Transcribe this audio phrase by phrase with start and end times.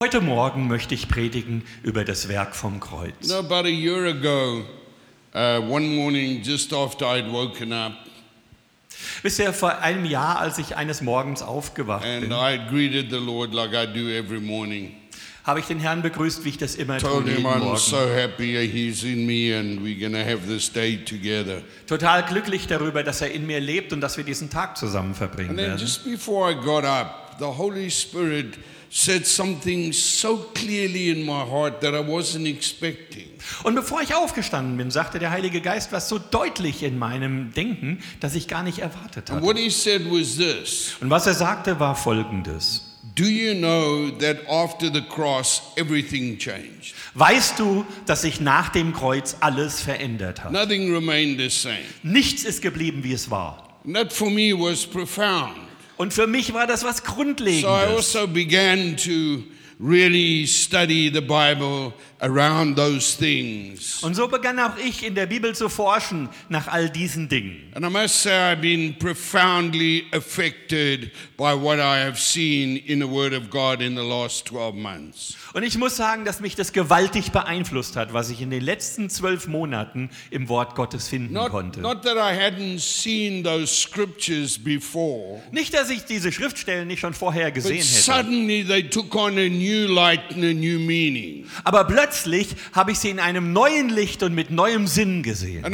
[0.00, 3.14] Heute Morgen möchte ich predigen über das Werk vom Kreuz.
[3.22, 4.62] You know, about a year ago,
[5.34, 7.94] uh, one morning, just after I'd woken up,
[9.24, 13.16] Wisst ihr, vor einem Jahr, als ich eines Morgens aufgewacht and bin, I greeted the
[13.16, 14.94] Lord like I do every morning.
[15.42, 17.76] habe ich den Herrn begrüßt, wie ich das immer tue, him I'm Morgen.
[17.76, 21.62] so happy He's in me and we're to have this day together.
[21.88, 25.50] Total glücklich darüber, dass er in mir lebt und dass wir diesen Tag zusammen verbringen
[25.50, 25.80] And then werden.
[25.80, 28.56] just before I got up, the Holy Spirit
[28.90, 33.28] said something so clearly in my heart that I wasn't expecting.
[33.62, 38.02] Und bevor ich aufgestanden bin, sagte der Heilige Geist was so deutlich in meinem Denken,
[38.20, 39.46] dass ich gar nicht erwartet And hatte.
[39.46, 42.84] what he said was this Und was er sagte, war folgendes.
[43.14, 46.94] Do you know that after the cross, everything changed?
[47.14, 50.52] Weißt du, dass sich nach dem Kreuz alles verändert hat?
[50.52, 51.78] Nothing remained the same.
[52.02, 53.68] Nichts ist geblieben, wie es war.
[53.84, 55.56] And that for me was profound.
[55.98, 57.64] Und für mich war das was So I Grundlegendes.
[58.14, 59.42] also began to
[59.80, 64.02] really study the Bible around those things.
[64.02, 67.70] Und so begann auch ich in der Bibel zu forschen nach all diesen Dingen.
[67.74, 73.08] And I must say, I've been profoundly affected by what I have seen in the
[73.08, 75.36] Word of God in the last 12 months.
[75.54, 79.08] Und ich muss sagen, dass mich das gewaltig beeinflusst hat, was ich in den letzten
[79.10, 81.80] zwölf Monaten im Wort Gottes finden Not, konnte.
[81.80, 87.14] not that I hadn't seen those scriptures before, Nicht, dass ich diese Schriftstellen nicht schon
[87.14, 87.84] vorher gesehen hätte.
[87.86, 91.46] suddenly they took on a new light and a new meaning.
[91.64, 92.07] Aber plötzlich
[92.72, 95.64] habe ich sie in einem neuen Licht und mit neuem Sinn gesehen.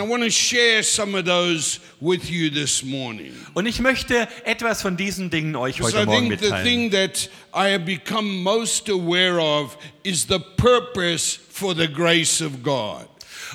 [3.54, 6.64] Und ich möchte etwas von diesen Dingen euch heute Morgen mitteilen.
[6.64, 12.62] thing that I have become most aware of is the purpose for the grace of
[12.62, 13.06] God.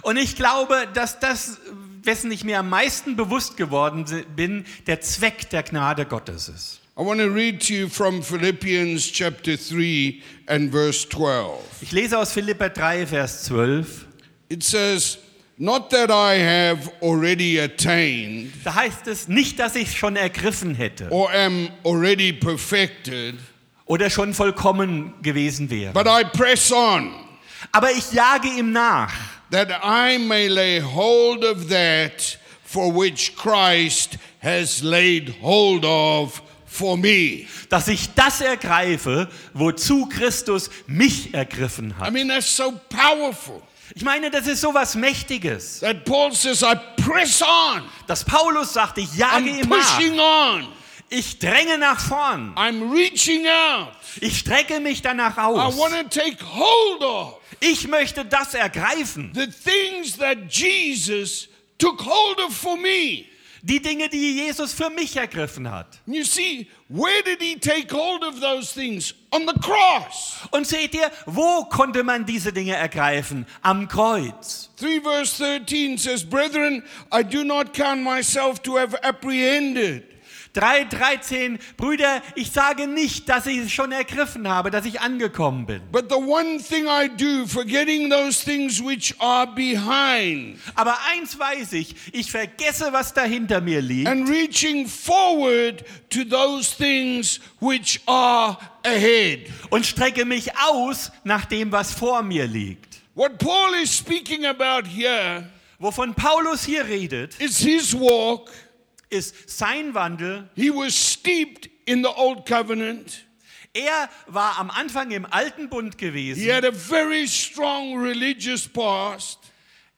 [0.01, 1.57] Und ich glaube, dass das,
[2.03, 6.79] wessen ich mir am meisten bewusst geworden bin, der Zweck der Gnade Gottes ist.
[6.99, 11.81] I want to read to you from Philippians chapter 3 and verse 12.
[11.81, 14.05] Ich lese aus Philipper 3, Vers 12.
[14.49, 15.17] It says,
[15.57, 21.09] Not that I have already attained Da heißt es nicht, dass ich schon ergriffen hätte
[21.09, 23.35] or am already perfected,
[23.85, 25.93] oder schon vollkommen gewesen wäre.
[25.93, 27.13] but I press on
[27.71, 29.13] Aber ich jage ihm nach,
[29.51, 36.41] that I may lay hold of that for which Christ has laid hold of
[36.79, 37.45] for me.
[37.69, 42.13] dass ich das ergreife, wozu Christus mich ergriffen I hat.
[42.13, 43.61] mean, that's so powerful.
[43.95, 47.83] Ich meine, das ist sowas Mächtiges, That Paul says, I press on.
[48.07, 50.67] dass Paulus sagt, ich jage I'm ihm nach, pushing on.
[51.09, 53.91] ich dränge nach vorn, I'm reaching out.
[54.21, 55.77] ich strecke mich danach I aus.
[55.77, 59.31] want to take hold of Ich möchte das ergreifen.
[59.33, 63.25] the things that Jesus took hold of for me.
[63.61, 65.99] Die Dinge, die Jesus für mich ergriffen hat.
[66.05, 69.13] You see, where did he take hold of those things?
[69.31, 70.37] On the cross.
[70.51, 73.45] Und seht ihr, wo konnte man diese Dinge ergreifen?
[73.61, 74.69] Am Kreuz.
[74.77, 80.03] 3 verse 13 says, Brethren, I do not count myself to have apprehended.
[80.55, 85.81] 3,13 Brüder, ich sage nicht, dass ich es schon ergriffen habe, dass ich angekommen bin.
[85.91, 91.73] But the one thing I do, forgetting those things which are behind, Aber eins weiß
[91.73, 98.01] ich, ich vergesse, was da hinter mir liegt and reaching forward to those things which
[98.07, 99.49] are ahead.
[99.69, 102.99] und strecke mich aus nach dem, was vor mir liegt.
[103.15, 105.49] What Paul is speaking about here
[105.79, 108.49] Wovon Paulus hier redet, is his walk.
[109.09, 110.49] Ist sein Wandel.
[110.55, 113.25] He was steeped in the old covenant.
[113.75, 116.51] Er war am Anfang im alten Bund He gewesen.
[116.51, 119.39] had a very strong religious past.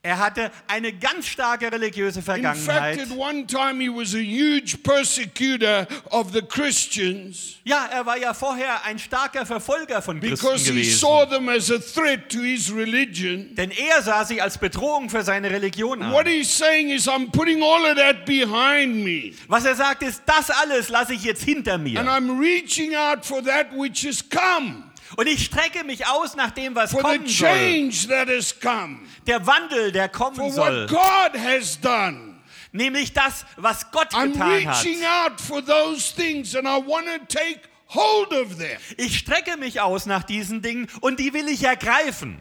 [0.04, 3.00] Er hatte eine ganz starke religiöse In fact, Vergangenheit.
[3.02, 8.34] at one time he was a huge persecutor of the Christians Ja, er war ja
[8.34, 10.98] vorher ein starker Verfolger von Christen because he gewesen.
[11.00, 13.54] saw them as a threat to his religion.
[13.56, 16.32] Denn er sah sie als Bedrohung für seine Religion What an.
[16.32, 20.50] he's saying is, I'm putting all of that behind me Was er sagt ist, das
[20.50, 22.00] alles lasse ich jetzt hinter and mir.
[22.02, 24.84] I'm reaching out for that which has come,
[25.18, 27.47] Und ich strecke mich aus nach dem, was for the kommen soll.
[27.50, 30.84] change that has come, Der Wandel, der for kommen soll.
[30.84, 32.40] what God has done.
[32.72, 34.85] Nämlich das, was Gott I'm getan hat.
[34.85, 38.80] reaching out for those things and I want to take hold of them.
[38.97, 42.40] Ich strecke mich aus nach diesen Dingen und die will ich ergreifen.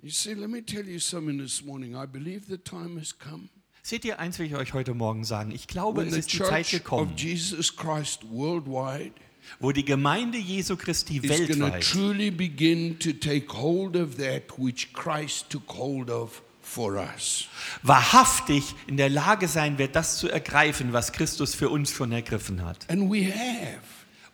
[0.00, 1.94] You see, let me tell you something this morning.
[1.96, 3.48] I believe the time has come
[3.82, 5.52] Seht ihr, eins will ich euch heute Morgen sagen.
[5.52, 7.14] Ich glaube, when es the ist die Zeit gekommen,
[9.60, 14.16] wo die Gemeinde Jesu Christi is going to weltweit truly begin to take hold of
[14.16, 17.48] that which Christ took hold of for us.
[17.82, 22.64] wahrhaftig in der Lage sein wird, das zu ergreifen, was Christus für uns schon ergriffen
[22.64, 22.88] hat.
[22.90, 23.80] And we have.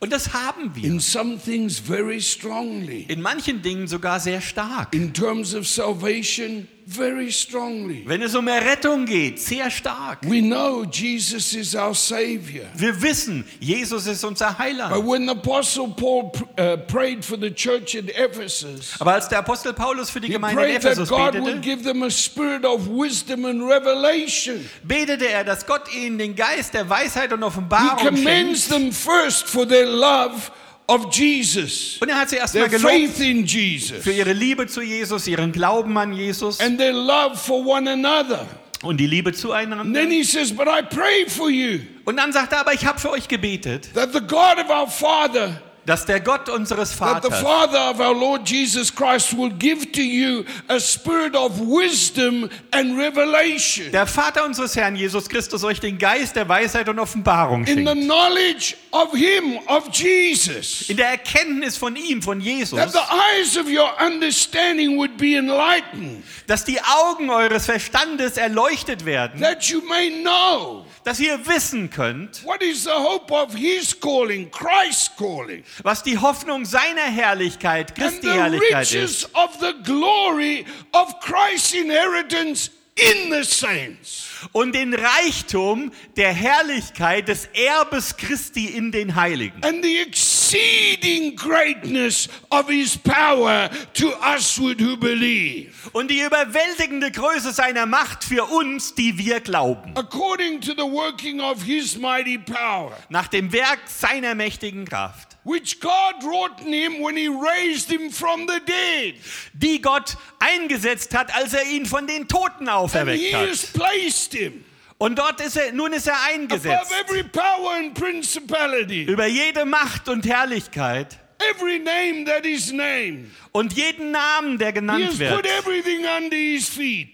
[0.01, 0.83] Und das haben wir.
[0.83, 3.07] In some things, very strongly.
[3.09, 4.93] In manchen Dingen sogar sehr stark.
[4.95, 6.67] In terms of salvation.
[6.85, 10.19] Wenn es um Errettung geht, sehr stark.
[10.23, 12.65] We know Jesus is our Savior.
[12.75, 15.07] Wir wissen, Jesus ist unser But Heiland.
[15.07, 19.73] when the Apostle Paul uh, prayed for the church at Ephesus, Aber als der Apostel
[19.73, 22.11] Paulus für die he Gemeinde in prayed that Ephesus God would betete, give them a
[22.11, 24.69] spirit of wisdom and revelation.
[24.83, 28.71] betete er, dass Gott ihnen den Geist der Weisheit und He Offenbarung commends schenkt.
[28.71, 30.51] them first for their love
[30.89, 34.83] of Jesus, Und er hat sie erstmal gelobt faith in Jesus, für ihre Liebe zu
[34.83, 38.47] Jesus, ihren Glauben an Jesus and their love for one another.
[38.83, 39.93] und die Liebe And zueinander.
[40.01, 42.99] then he says, But I pray for you Und dann sagt er, aber ich habe
[42.99, 47.31] für euch gebetet, that the God of our Father, dass der Gott unseres that the
[47.31, 52.49] Vaters Father of our Lord Jesus Christ will give to you a spirit of wisdom
[52.73, 53.91] and revelation.
[53.91, 57.85] Der Vater unseres Herrn Jesus Christus euch den Geist der Weisheit und Offenbarung in the
[57.85, 58.05] schenkt.
[58.05, 60.89] knowledge of Him, of Jesus.
[60.89, 65.35] In der Erkenntnis von ihm, von Jesus, That the eyes of your understanding would be
[65.37, 71.91] enlightened, dass die Augen eures Verstandes erleuchtet werden, that you may know dass ihr wissen
[71.91, 77.95] könnt, what is the hope of His calling, Christ's calling, was die Hoffnung seiner Herrlichkeit,
[77.95, 78.95] Christi Herrlichkeit ist.
[78.95, 84.29] riches of the glory of Christ's inheritance in the saints.
[84.53, 89.63] und den Reichtum der Herrlichkeit des Erbes Christi in den Heiligen.
[89.65, 97.53] And the exceeding greatness of his power to us who believe, und die überwältigende Größe
[97.53, 102.93] seiner Macht für uns, die wir glauben, according to the working of his mighty power,
[103.09, 105.32] nach dem Werk seiner mächtigen Kraft.
[105.45, 109.15] Which God wrought in him when he raised him from the dead.
[109.55, 114.35] die Gott eingesetzt hat, als er ihn von den Toten And auferweckt he has placed
[114.35, 114.65] him
[114.99, 116.93] Und dort ist er, nun ist er eingesetzt.
[116.93, 121.19] above every power and principality, über jede Macht und Herrlichkeit
[121.51, 123.29] every name that is named.
[123.53, 125.47] Und jeden Namen, der genannt wird.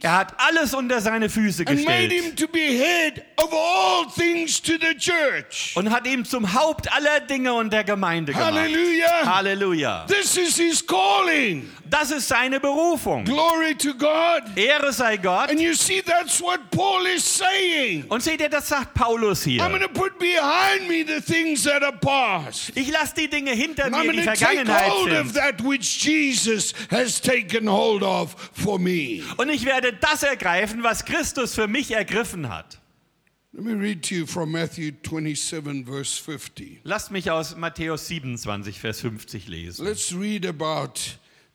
[0.03, 4.73] Er hat alles unter seine Füße gestellt him to be head of all things to
[4.81, 5.73] the church.
[5.75, 8.53] und hat ihn zum Haupt aller Dinge und der Gemeinde gemacht.
[8.53, 9.37] Hallelujah.
[9.37, 10.07] Halleluja.
[10.07, 11.69] This is his calling.
[11.89, 13.25] Das ist seine Berufung.
[13.25, 14.43] Glory to God.
[14.57, 15.51] Ehre sei Gott.
[15.51, 18.05] And you see, that's what Paul is saying.
[18.09, 19.81] Und seht ihr, das sagt Paulus I'm going hier.
[19.81, 22.73] to put behind me the things that are past.
[22.75, 25.35] Ich lasse die Dinge hinter mir, die Vergangenheit sind.
[26.29, 29.23] Jesus has taken hold of for me.
[29.37, 32.79] Und ich werde das ergreifen, was Christus für mich ergriffen hat.
[33.53, 36.81] Let me read to you from Matthew 27, verse 50.
[36.85, 39.87] Lasst mich aus Matthäus 27, Vers 50 lesen.
[39.87, 41.01] Let's read about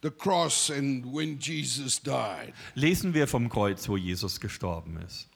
[0.01, 2.53] the cross and when Jesus died.
[2.73, 5.29] Lesen wir vom Kreuz, wo Jesus gestorben ist.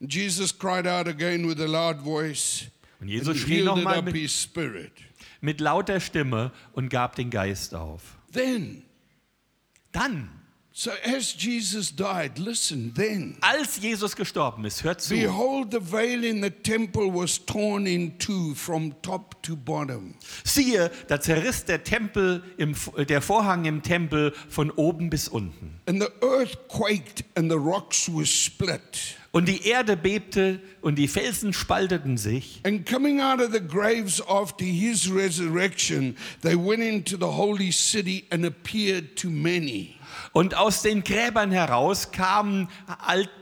[0.00, 2.66] Jesus cried out again with a loud voice
[3.00, 4.92] Und Jesus schrie nochmal up mit,
[5.40, 8.17] mit lauter Stimme und gab den Geist auf.
[8.32, 8.84] Then,
[9.92, 10.37] Dann,
[10.78, 16.22] so as Jesus died, listen, then, als Jesus gestorben ist, hört zu, behold, the veil
[16.22, 20.14] in the temple was torn in two from top to bottom.
[20.44, 22.76] siehe, da zerriss der Tempel, im,
[23.08, 25.80] der Vorhang im Tempel von oben bis unten.
[25.86, 29.16] And the earth quaked and the rocks were split.
[29.32, 32.60] Und die Erde bebte und die Felsen spalteten sich.
[32.64, 36.16] And coming out of the graves after his resurrection,
[40.32, 42.68] Und aus den Gräbern heraus kamen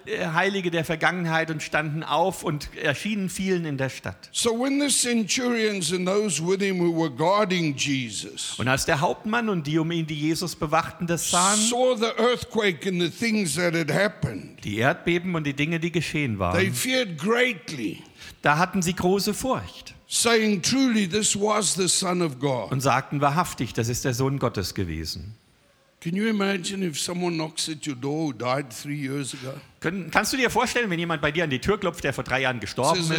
[0.06, 4.28] äh, Heilige der Vergangenheit und standen auf und erschienen vielen in der Stadt.
[4.32, 9.00] So when the centurions and those with him who were guarding Jesus Und als der
[9.00, 13.10] Hauptmann und die um ihn, die Jesus bewachten, das sahen, saw the earthquake and the
[13.10, 18.02] things that had happened, die Erdbeben und die Dinge, die geschehen they waren, feared greatly,
[18.42, 22.70] da hatten sie große Furcht saying, Truly, this was the Son of God.
[22.72, 25.34] und sagten wahrhaftig, das ist der Sohn Gottes gewesen.
[29.80, 32.24] Können, kannst du dir vorstellen, wenn jemand bei dir an die Tür klopft, der vor
[32.24, 33.10] drei Jahren gestorben ist?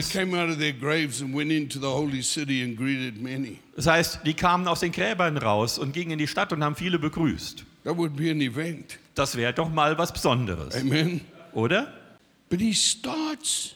[3.75, 6.75] Das heißt, die kamen aus den Gräbern raus und gingen in die Stadt und haben
[6.75, 7.65] viele begrüßt.
[7.83, 8.99] That would be an event.
[9.15, 11.21] Das wäre doch mal was Besonderes, Amen.
[11.53, 11.93] oder?
[12.49, 13.75] But he starts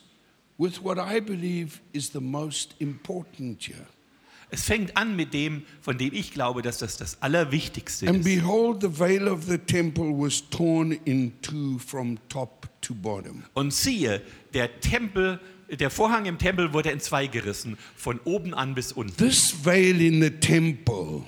[0.58, 3.88] with what I believe is the most important here.
[4.53, 8.25] Es fängt an mit dem, von dem ich glaube, dass das das Allerwichtigste And ist.
[8.25, 13.43] behold, the veil of the temple was torn in two from top to bottom.
[13.53, 14.22] Und siehe,
[14.53, 15.39] der Tempel,
[15.70, 19.15] der Vorhang im Tempel wurde in zwei gerissen, von oben an bis unten.
[19.15, 21.24] This veil in the temple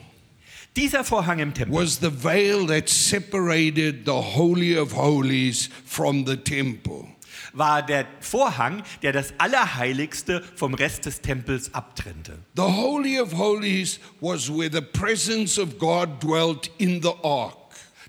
[0.75, 6.35] Dieser Vorhang im Tempel was the veil that separated the Holy of Holies from the
[6.35, 7.07] temple.
[7.53, 12.39] War der Vorhang, der das Allerheiligste vom Rest des Tempels abtrennte.
[12.55, 17.62] The Holy of Holies was where the presence of God dwelt in the ark.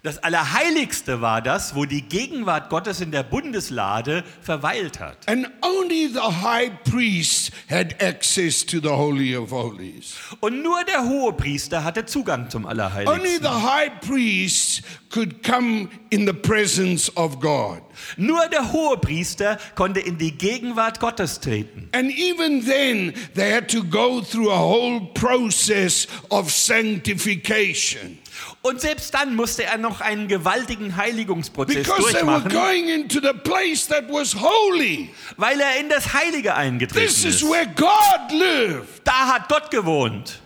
[0.04, 5.26] Das Allerheiligste war das, wo die Gegenwart Gottes in der Bundeslade verweilt hat.
[5.26, 10.14] And only the high priest had access to the Holy of Holies.
[10.40, 13.40] Und nur der Hohepriester hatte Zugang zum Only Allerheiligsten.
[13.40, 17.80] the high priest could come in the presence of God.
[18.18, 21.88] Nur der Hohepriester konnte in die Gegenwart Gottes treten.
[21.92, 28.18] And even then, they had to go through a whole process of sanctification
[28.62, 33.20] Und selbst dann musste er noch einen gewaltigen Heiligungsprozess because they were durchmachen, going into
[33.20, 35.10] the place that was holy.
[35.36, 37.50] weil er in das Heilige eingetreten This is ist.
[37.50, 39.02] where God lived.
[39.04, 40.40] Da hat Gott gewohnt.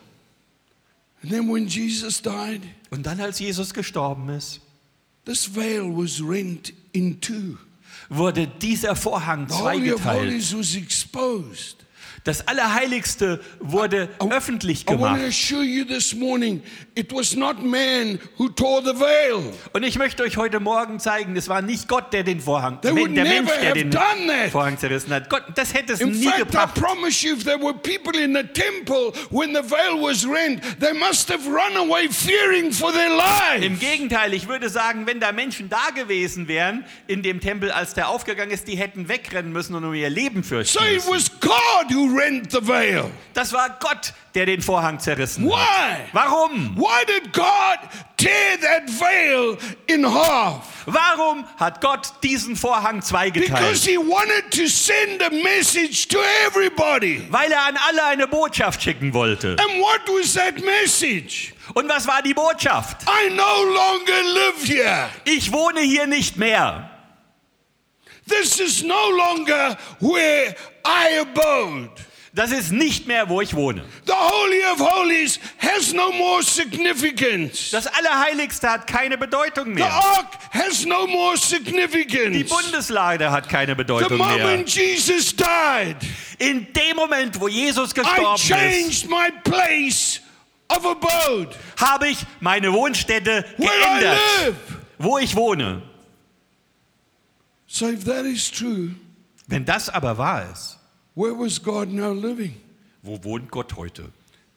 [1.22, 4.60] And then when Jesus died, Und dann, als Jesus gestorben ist,
[5.24, 7.58] this veil was rent in two.
[8.08, 10.20] wurde dieser Vorhang The Holy of zweigeteilt.
[10.30, 11.84] Holies was exposed.
[12.24, 15.20] Das Allerheiligste wurde öffentlich I want to gemacht.
[16.14, 16.62] morning,
[16.94, 17.12] it.
[19.72, 22.92] Und ich möchte euch heute Morgen zeigen, es war nicht Gott, der den Vorhang, der
[22.92, 23.92] Mensch, der den.
[24.50, 25.28] Vorhang zerrissen hat.
[25.30, 26.74] Gott, das hätte es In nie fact, I gebracht.
[26.74, 30.92] promise you, if there were people in the temple when the veil was rent, they
[30.92, 33.08] must have run away fearing for their
[33.56, 33.80] Im lives.
[33.80, 38.08] Gegenteil, ich würde sagen, wenn da Menschen da gewesen wären in dem Tempel, als der
[38.08, 41.10] aufgegangen ist, die hätten wegrennen müssen und um ihr Leben fürchten So it müssen.
[41.12, 43.10] was God who rent the veil.
[43.34, 45.58] Das war Gott, der den Vorhang zerrissen hat.
[45.58, 45.96] Why?
[46.12, 46.76] Warum?
[46.76, 47.78] Why did God
[48.16, 50.64] tear that veil in half?
[50.86, 53.78] Warum hat Gott diesen Vorhang Because zweigeteilt?
[53.84, 57.26] he wanted to send a message to everybody.
[57.30, 59.56] Weil er an alle eine Botschaft schicken wollte.
[59.58, 61.54] And what was that message?
[61.74, 63.02] Und was war die Botschaft?
[63.02, 65.08] I no longer live here.
[65.24, 66.90] Ich wohne hier nicht mehr.
[68.28, 70.54] This is no longer where
[70.84, 71.90] I abode.
[72.34, 73.82] Das ist nicht mehr, wo ich wohne.
[74.06, 77.70] The Holy of Holies has no more significance.
[77.70, 79.92] Das Allerheiligste hat keine Bedeutung The mehr.
[79.92, 82.48] ark has no more Die significance.
[82.48, 84.26] Bundeslade hat keine The Bedeutung mehr.
[84.46, 85.96] moment Jesus died,
[86.38, 90.20] In dem Moment, wo Jesus I gestorben ist, changed my place
[90.68, 91.48] of abode,
[91.80, 94.54] habe ich meine Wohnstätte where I geändert, live.
[94.98, 95.82] wo ich wohne.
[97.68, 98.94] So if that is true,
[99.46, 100.78] Wenn das aber wahr ist,
[101.14, 102.54] where was God now living?
[103.02, 104.10] wo wohnt Gott heute?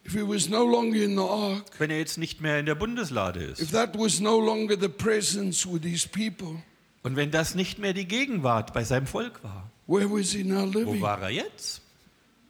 [0.04, 2.74] If he was no longer in the ark, Wenn er jetzt nicht mehr in der
[2.74, 3.72] Bundeslade if ist.
[3.72, 6.62] that was no longer the presence with his people,
[7.04, 10.62] Und wenn das nicht mehr die Gegenwart bei seinem Volk war, where was he now
[10.72, 11.00] wo living?
[11.00, 11.82] war er jetzt?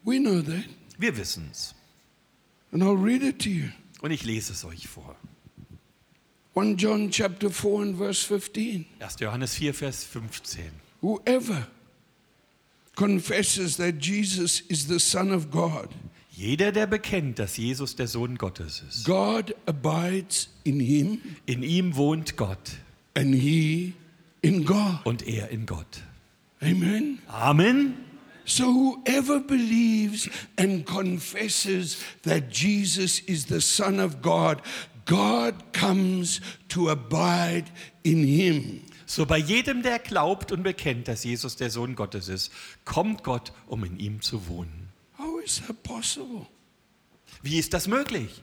[0.04, 0.64] We know that.
[0.99, 1.75] Wir wissen es.
[2.73, 3.69] And I'll read it to you.
[4.00, 5.16] Und ich lese es euch vor.
[6.55, 8.85] 1 John chapter 4 and verse 15.
[8.99, 9.11] 1.
[9.19, 10.71] Johannes 4, Vers 15.
[11.01, 11.67] Whoever
[12.95, 15.89] confesses that Jesus is the Son of God,
[16.35, 21.95] Jeder, der bekennt, dass Jesus der Sohn Gottes ist, God abides in him in ihm
[21.97, 22.79] wohnt Gott
[23.15, 23.93] and he
[24.43, 25.01] in God.
[25.05, 26.03] und er in Gott.
[26.63, 27.19] Amen.
[27.29, 27.97] Amen.
[28.45, 34.63] So whoever believes and confesses that Jesus is the Son of God,
[35.12, 37.64] God comes to abide
[38.02, 38.81] in him.
[39.04, 42.50] So bei jedem, der glaubt und bekennt, dass Jesus der Sohn Gottes ist,
[42.87, 44.88] kommt Gott, um in ihm zu wohnen.
[45.19, 46.47] How is that possible?
[47.42, 48.42] Wie ist das möglich?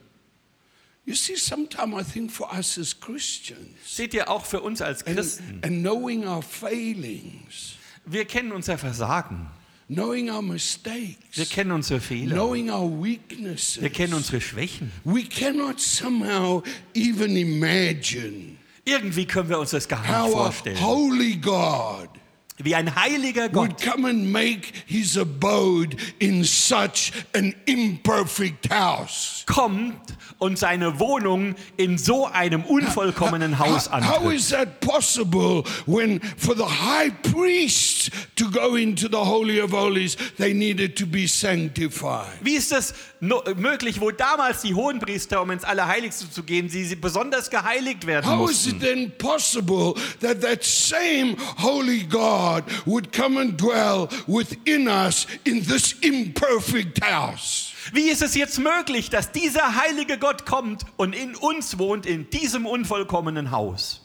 [1.06, 5.02] You see, sometimes I think for us as Christians, Seht ihr auch für uns als
[5.08, 9.50] and, Christen, and knowing our failings, wir kennen unser Versagen,
[9.92, 14.92] wir kennen unsere Fehler, wir kennen unsere Schwächen.
[15.04, 16.62] we cannot somehow
[16.94, 18.56] even imagine
[18.86, 20.80] Irgendwie können wir uns das gar nicht vorstellen.
[20.82, 22.10] holy God
[22.62, 29.44] Wie ein heiliger would Gott come and make his abode in such an imperfect house.
[29.48, 29.96] kommt
[30.40, 34.36] und seine Wohnung in so einem unvollkommenen Haus How- how antritt.
[34.40, 37.99] is that possible when for the high priest
[38.36, 42.28] to go into the Holy of Holies, they needed to be sanctified?
[42.42, 47.50] Wie ist das möglich, wo damals die Hohenpriester, um ins Allerheiligste zu gehen, sie besonders
[47.50, 48.80] geheiligt werden How is it mussten?
[48.80, 55.94] then possible that that same holy God would come and dwell within us in this
[56.02, 57.74] imperfect house?
[57.94, 62.30] Wie ist es jetzt möglich, dass dieser heilige Gott kommt und in uns wohnt, in
[62.30, 64.02] diesem unvollkommenen Haus?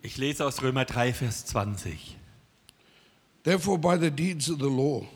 [0.02, 2.16] Ich lese aus Römer 3, Vers 20.
[3.44, 5.06] Therefore, by the deeds of the law,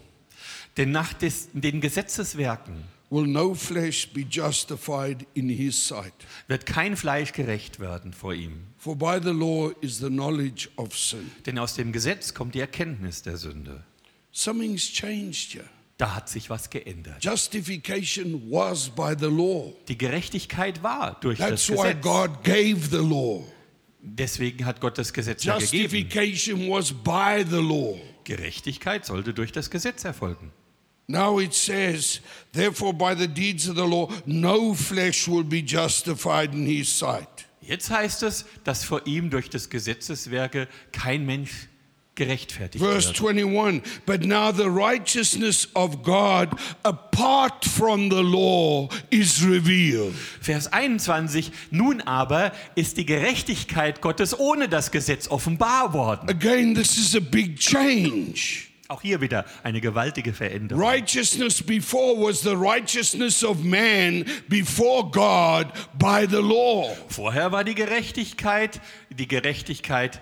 [0.76, 6.14] Denn nach des, den Gesetzeswerken will no flesh be justified in his sight.
[6.46, 8.62] wird kein Fleisch gerecht werden vor ihm.
[8.78, 11.30] For by the law is the knowledge of sin.
[11.46, 13.82] Denn aus dem Gesetz kommt die Erkenntnis der Sünde.
[14.30, 15.68] Something's changed here.
[16.00, 17.22] Da hat sich was geändert.
[17.22, 19.70] Justification was by the law.
[19.86, 22.02] Die Gerechtigkeit war durch das That's why Gesetz.
[22.02, 23.44] God gave the law.
[24.00, 25.82] Deswegen hat Gott das Gesetz ja gegeben.
[25.82, 28.00] Justification was by the law.
[28.24, 30.52] Gerechtigkeit sollte durch das Gesetz erfolgen.
[31.06, 32.22] Now it says,
[32.54, 37.46] therefore, by the deeds of the law, no flesh will be justified in his sight.
[37.60, 41.68] Jetzt heißt es, dass vor ihm durch des Gesetzeswerke kein Mensch
[42.20, 43.20] gerechtfertigt Verse wird.
[43.20, 46.50] 21 But now the righteousness of God
[46.82, 50.14] apart from the law is revealed.
[50.40, 51.50] Vers 21.
[51.70, 56.28] Nun aber ist die Gerechtigkeit Gottes ohne das Gesetz offenbar worden.
[56.28, 58.66] Again, this is a big change.
[58.88, 60.84] Auch hier wieder eine gewaltige Veränderung.
[60.84, 66.94] Righteousness before was the righteousness of man before God by the law.
[67.08, 70.20] Vorher war die Gerechtigkeit die Gerechtigkeit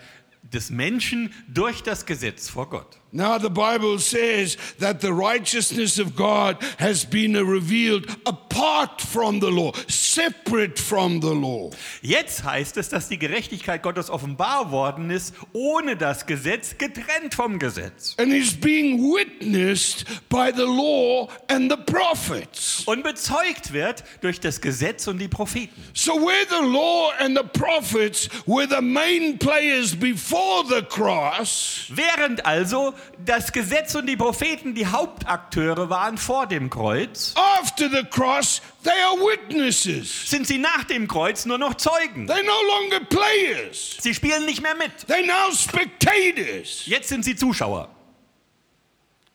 [0.53, 3.01] des Menschen durch das Gesetz vor Gott.
[3.11, 9.51] Now the Bible says that the righteousness of God has been revealed apart from the
[9.51, 11.71] law, separate from the law.
[12.03, 17.59] Jetzt heißt es, dass die Gerechtigkeit Gottes offenbar worden ist, ohne das Gesetz, getrennt vom
[17.59, 18.15] Gesetz.
[18.19, 22.83] And is being witnessed by the law and the prophets.
[22.85, 25.83] Und bezeugt wird durch das Gesetz und die Propheten.
[25.95, 32.45] So, where the law and the prophets were the main players before the cross, Während
[32.45, 38.63] also das Gesetz und die Propheten die Hauptakteure waren vor dem Kreuz, after the cross,
[38.85, 40.29] they are witnesses.
[40.31, 42.29] sind sie nach dem Kreuz nur noch Zeugen.
[42.31, 44.91] They're no longer players, Sie spielen nicht mehr mit.
[45.09, 46.87] they're now spectators.
[46.87, 47.89] Jetzt sind sie Zuschauer.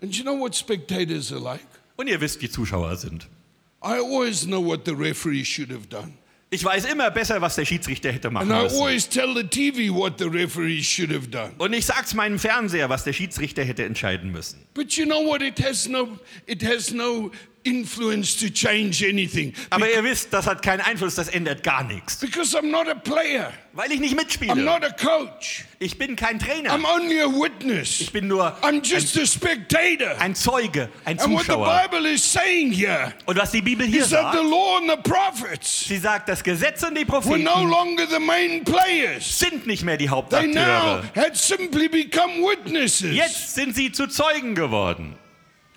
[0.02, 1.66] And you know what spectators are like?
[1.96, 3.28] Und ihr wisst, wie Zuschauer sind.
[3.84, 6.14] I always know what the referee should have done.
[6.54, 8.80] Ich weiß immer besser, was der Schiedsrichter hätte machen And I müssen.
[8.80, 11.52] always tell the TV what the referee should have done.
[11.58, 14.60] Und ich sag's meinem Fernseher, was der Schiedsrichter hätte entscheiden müssen.
[14.76, 15.42] But you know what?
[15.42, 17.32] It has no, it has no
[17.64, 19.54] influence to change anything.
[19.70, 22.18] Aber ihr wisst, das hat keinen Einfluss, das ändert gar nichts.
[22.18, 23.52] Because I'm not a player.
[23.76, 24.56] Weil ich nicht I'm mitspiele.
[24.56, 25.66] not a coach.
[25.80, 26.70] Ich bin kein Trainer.
[26.72, 28.02] I'm only a witness.
[28.02, 30.16] Ich bin nur I'm just a spectator.
[30.20, 31.82] ein Zeuge, ein And what the Zuschauer.
[31.90, 35.10] Bible is saying here Und was die Bibel hier that the sagt, law and the
[35.10, 39.40] prophets sie sagt, das Gesetz und die were no Propheten longer the main players.
[39.40, 41.04] sind nicht mehr die They now Hauptakteure.
[41.16, 43.14] had simply become witnesses.
[43.16, 45.16] Jetzt sind sie zu Zeugen geworden.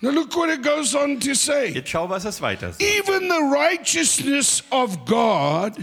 [0.01, 1.71] Now look what it goes on to say.
[1.73, 2.81] Jetzt schau, was es weiter sagt.
[2.83, 5.73] Even the righteousness of God,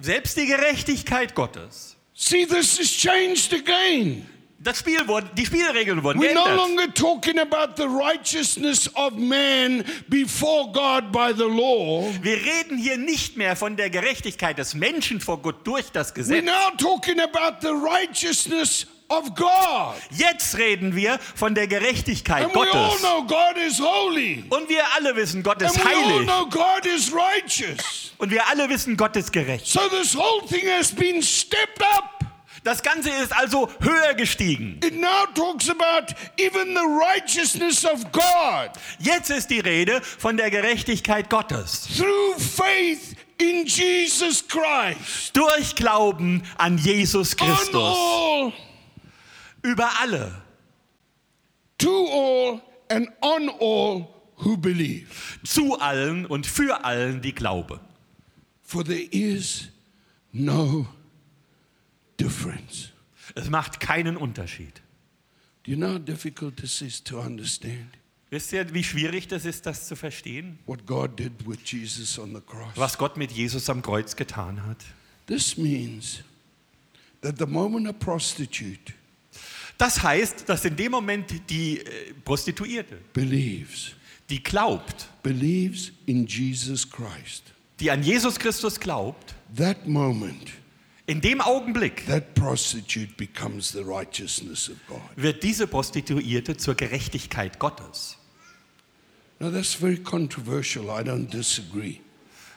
[0.00, 1.96] Selbst die Gerechtigkeit Gottes.
[2.14, 4.26] see, this is changed again.
[4.62, 6.56] Das Spiel wurde, die Spielregeln wurden We're no geändert.
[6.68, 12.04] longer talking about the righteousness of man before God by the law.
[12.20, 16.16] Wir reden hier nicht mehr von der Gerechtigkeit des Menschen vor Gott durch das We're
[16.16, 16.44] Gesetz.
[16.44, 19.94] now talking about the righteousness of God.
[20.10, 23.00] Jetzt reden wir von der Gerechtigkeit And we all Gottes.
[23.00, 24.44] know God is holy.
[24.50, 26.26] Und wir alle wissen, Gott And ist we all heilig.
[26.26, 28.12] know God is righteous.
[28.18, 29.66] Und wir alle wissen, Gott ist gerecht.
[29.66, 32.19] So this whole thing has been stepped up.
[32.62, 34.78] Das Ganze ist also höher gestiegen.
[34.84, 40.50] It now talks about even the righteousness of God Jetzt ist die Rede von der
[40.50, 41.88] Gerechtigkeit Gottes.
[41.96, 45.34] through faith in Jesus Christ.
[45.34, 47.74] Durch Glauben an Jesus On Christus.
[47.74, 48.52] all,
[49.62, 50.42] Über alle.
[51.78, 55.38] to all, and on all who believe.
[55.44, 57.80] Zu allen und für allen, die glauben.
[58.62, 59.68] For there is
[60.32, 60.86] no
[62.20, 62.90] difference.
[63.34, 64.80] Es macht keinen Unterschied.
[65.64, 67.98] Do you know how difficult this is to understand?
[68.30, 70.58] Wisst ihr, wie schwierig das ist, das zu verstehen?
[70.66, 72.76] What God did with Jesus on the cross.
[72.76, 74.78] Was Gott mit Jesus am Kreuz getan hat.
[75.26, 76.22] This means
[77.22, 78.92] that the moment a prostitute
[79.78, 83.92] Das heißt, dass in dem Moment die äh, Prostituierte, believes,
[84.28, 87.44] die glaubt, believes in Jesus Christ,
[87.80, 90.52] die an Jesus Christus glaubt, that moment
[91.10, 95.00] In dem Augenblick that prostitute becomes the righteousness of God.
[95.16, 98.16] wird diese Prostituierte zur Gerechtigkeit Gottes.
[99.40, 100.84] Now, that's very controversial.
[100.90, 102.00] I don't disagree.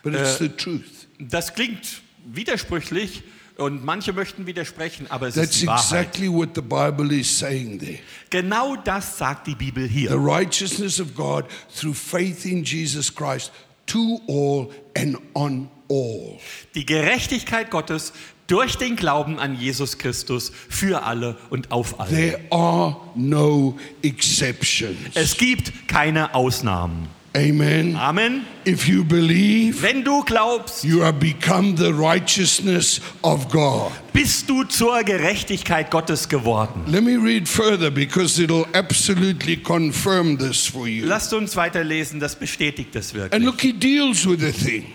[0.03, 1.07] But it's the truth.
[1.17, 3.23] Das klingt widersprüchlich
[3.57, 5.83] und manche möchten widersprechen, aber es ist That's die Wahrheit.
[5.83, 7.99] exactly what the Bible is saying there.
[8.29, 10.11] Genau das sagt die Bibel The hier.
[10.11, 13.51] righteousness of God through faith in Jesus Christ
[13.87, 16.37] to all and on all.
[16.75, 18.11] Die Gerechtigkeit Gottes
[18.47, 22.09] durch den Glauben an Jesus Christus für alle und auf alle.
[22.09, 24.97] There are no exceptions.
[25.15, 27.07] Es gibt keine Ausnahmen.
[27.35, 27.95] Amen.
[27.95, 28.45] Amen.
[28.67, 33.91] If you believe, Wenn du glaubst, you have become the righteousness of God.
[34.13, 36.83] bist du zur Gerechtigkeit Gottes geworden.
[36.85, 41.07] Let me read further because it'll absolutely confirm this for you.
[41.07, 43.43] Lasst uns weiterlesen, das bestätigt es And wirklich.
[43.43, 44.85] look, he deals with the thing.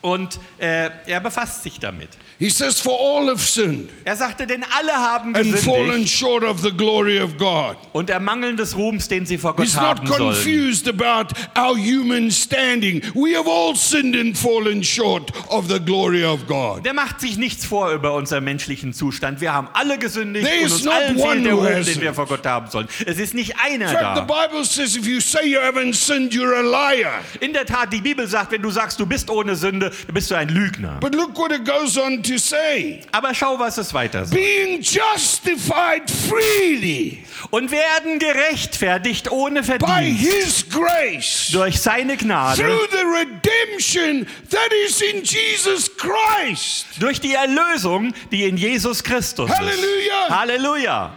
[0.00, 2.08] Und äh, er befasst sich damit.
[2.38, 6.42] He says, For all have sinned Er sagte, denn alle haben and fallen gesündigt short
[6.42, 7.76] of the glory of God.
[7.92, 10.34] und ermangeln des Ruhms, den sie vor Gott He's not haben sollen.
[10.34, 13.02] confused about our human standing.
[13.14, 16.84] We have all sinned and fallen short of the glory of God.
[16.84, 19.40] Der macht sich nichts vor über unseren menschlichen Zustand.
[19.40, 21.66] Wir haben alle gesündigt There und is uns not allen one fehlt der who Ruhm,
[21.68, 21.94] hasn't.
[21.94, 22.88] den wir vor Gott haben sollen.
[23.06, 24.46] Es ist nicht einer In fact, the da.
[24.46, 27.20] Bible says if you say you haven't sinned, you're a liar.
[27.40, 30.34] In der Tat, die Bibel sagt, wenn du sagst, du bist ohne Sünde, bist du
[30.36, 30.98] ein Lügner.
[31.00, 34.34] But look what it goes on to say Aber schau, was es weiter sagt.
[34.34, 42.86] being justified freely Und werden gerechtfertigt ohne by Verdienst his grace durch seine Gnade, through
[42.90, 46.86] the redemption that is in Jesus Christ.
[47.00, 49.56] durch die Erlösung, die in Jesus Christus ist.
[49.56, 50.28] Halleluja.
[50.30, 51.16] Halleluja.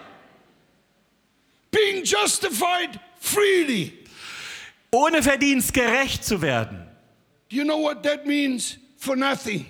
[1.72, 3.93] Being justified freely.
[4.91, 6.87] Ohne Verdienst gerecht zu werden.
[7.49, 8.77] Do you know what that means?
[8.97, 9.65] For nothing.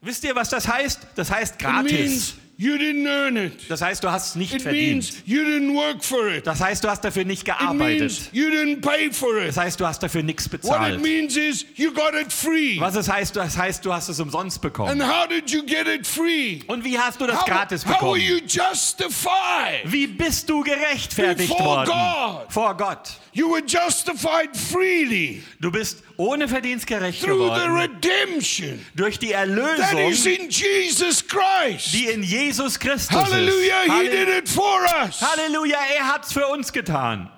[0.00, 1.00] Wisst ihr, was das heißt?
[1.14, 1.92] Das heißt gratis.
[1.92, 3.52] means you didn't earn it.
[3.70, 4.92] Das heißt, du hast es nicht It verdient.
[5.04, 6.44] means you didn't work for it.
[6.46, 8.00] Das heißt, du hast dafür nicht It gearbeitet.
[8.00, 9.48] means you didn't pay for it.
[9.50, 11.00] Das heißt, du hast dafür nichts What it bezahlt.
[11.02, 12.78] means is you got it free.
[12.80, 15.00] Was es heißt, das heißt, du hast es umsonst bekommen.
[15.00, 16.60] And how did you get it free?
[16.66, 18.20] Und wie hast du das How, gratis bekommen?
[18.20, 19.82] you justified?
[19.84, 21.86] Wie bist du gerechtfertigt worden?
[21.90, 22.52] God.
[22.52, 23.10] Vor Gott.
[23.34, 27.72] You were justified freely Du bist ohne Verdienst gerecht geworden.
[27.74, 31.92] redemption Durch die that is Erlösung, in Jesus Christ.
[31.92, 33.84] die in Jesus Christus Hallelujah, ist.
[33.86, 35.20] He Halle- did it for us.
[35.20, 37.30] Halleluja, er hat's für uns getan.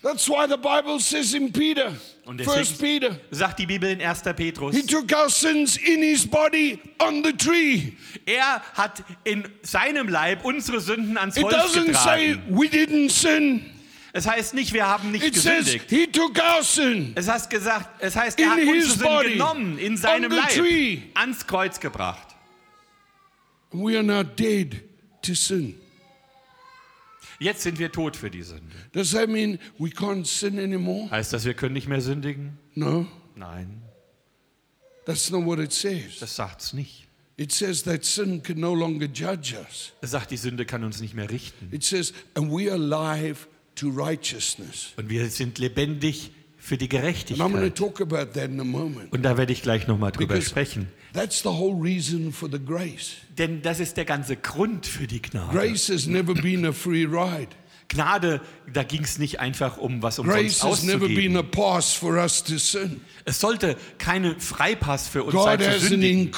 [0.00, 1.92] That's why the Bible says in Peter,
[2.24, 4.22] Und First Peter, sagt die Bibel in 1.
[4.36, 7.94] Petrus, He took our sins in His body on the tree.
[8.24, 12.42] er hat in seinem Leib unsere Sünden ans It Holz doesn't say getragen.
[12.56, 13.64] we didn't sin.
[14.12, 15.90] Es heißt nicht, wir haben nicht It says gesündigt.
[15.90, 17.12] He took our sin.
[17.14, 20.94] Es heißt gesagt, es heißt, er hat unsere body, Sünden genommen, in seinem the tree.
[20.96, 22.26] Leib, ans Kreuz gebracht.
[23.70, 24.82] We are now dead
[25.22, 25.74] to sin.
[27.40, 28.74] Jetzt sind wir tot für die Sünde.
[28.92, 31.10] Does that mean we can't sin anymore?
[31.10, 32.58] Heißt das, wir können nicht mehr sündigen?
[32.74, 33.82] No, Nein,
[35.04, 36.18] that's not what it says.
[36.18, 37.06] das sagt's nicht.
[37.36, 39.92] It says that sin can no longer judge us.
[40.00, 41.68] Es sagt, die Sünde kann uns nicht mehr richten.
[41.72, 43.46] It says, and we are alive
[43.78, 44.92] to righteousness.
[44.96, 47.74] Und wir sind lebendig für die Gerechtigkeit.
[47.76, 49.12] talk about that in a moment.
[49.12, 50.88] Und da werde ich gleich nochmal drüber Because sprechen.
[51.14, 53.12] that's the whole reason for the grace.
[53.38, 55.56] Denn das ist der ganze Grund für die Gnade.
[55.56, 57.48] Grace has never been a free ride.
[57.88, 61.36] Gnade, da ging es nicht einfach um was umsonst Grace has never been auszugeben.
[61.38, 63.00] a pass for us to sin.
[63.24, 66.30] Es sollte kein Freipass für uns sein God zu has an sündigen.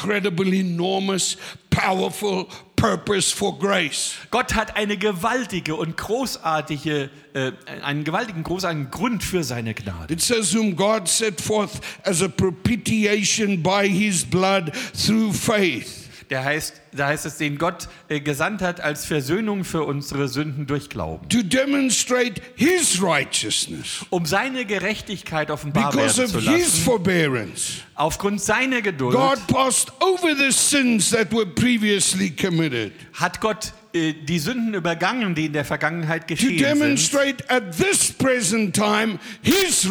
[2.81, 4.15] Purpose for grace.
[4.31, 10.15] Gott hat eine gewaltige und großartige, äh, einen gewaltigen, großartigen Grund für seine Gnade.
[10.15, 16.00] It says, Whom God set forth as a propitiation by his blood through faith.
[16.31, 20.67] Der heißt, da heißt es, den Gott äh, gesandt hat als Versöhnung für unsere Sünden
[20.67, 21.29] durch Glauben.
[21.29, 24.05] to demonstrate his righteousness.
[24.11, 27.83] Um seine Gerechtigkeit offenbar because werden of zu his lassen, forbearance.
[27.97, 32.93] aufgrund seiner Geduld, God passed over the sins that were previously committed.
[33.15, 38.13] hat Gott äh, die Sünden übergangen, die in der Vergangenheit geschehen sind, demonstrate at this
[38.13, 39.85] present time his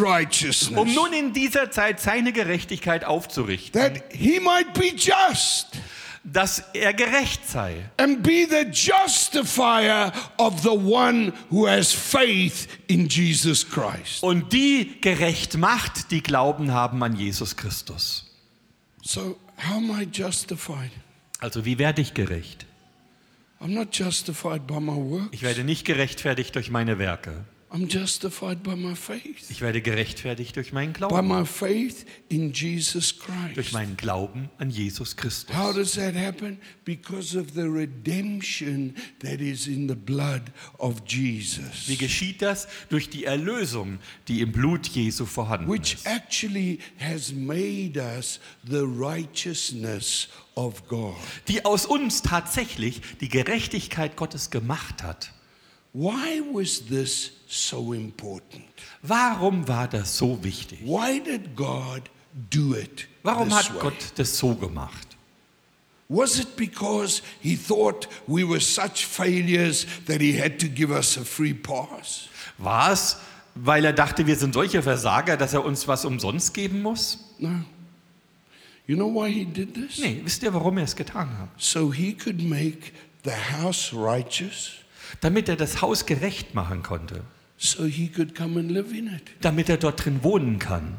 [0.74, 5.68] um nun in dieser Zeit seine Gerechtigkeit aufzurichten, that he might be just
[6.24, 13.08] dass er gerecht sei and be the justifier of the one who has faith in
[13.08, 14.22] Jesus Christ.
[14.22, 18.26] und die gerecht macht, die Glauben haben an Jesus Christus.
[19.02, 20.92] So, how am I justified?
[21.40, 22.66] Also wie werde ich gerecht?
[23.62, 25.30] I'm not justified by my work.
[25.32, 27.46] Ich werde nicht gerechtfertigt durch meine Werke.
[27.72, 29.50] I'm justified by my faith.
[29.52, 31.28] Ich werde gerechtfertigt durch meinen By Glauben.
[31.28, 33.14] my faith in Jesus
[33.54, 35.56] Durch meinen Glauben an Jesus Christus.
[35.56, 36.58] How does that happen?
[36.84, 40.42] Because of the redemption that is in the blood
[40.80, 42.68] of Wie Jesus, geschieht das?
[42.90, 46.08] Durch die Erlösung, die im Blut Jesu vorhanden which ist.
[46.08, 51.16] actually has made us the righteousness of God.
[51.48, 55.34] Die aus uns tatsächlich die Gerechtigkeit Gottes gemacht hat.
[55.94, 58.66] Why was this so important?
[59.02, 60.80] Warum war das so wichtig?
[60.84, 62.10] Why did God
[62.50, 63.08] do it?
[63.24, 63.82] Warum hat way?
[63.82, 65.08] Gott das so gemacht?
[66.10, 71.18] Was it because he thought we were such failures that he had to give us
[71.18, 72.30] a free pass?
[72.58, 73.18] War es,
[73.56, 77.20] weil er dachte, wir sind solche Versager, dass er uns was umsonst geben muss?
[77.38, 77.64] No.
[78.88, 80.00] You know why he did this?
[80.00, 81.50] Nee, wisst ihr, warum er es getan hat?
[81.58, 82.92] So he could make
[83.24, 84.72] the house righteous,
[85.22, 87.24] Damit er das Haus gerecht machen konnte.
[87.60, 89.22] so he could come and live in it.
[89.42, 90.98] Damit er dort drin wohnen kann.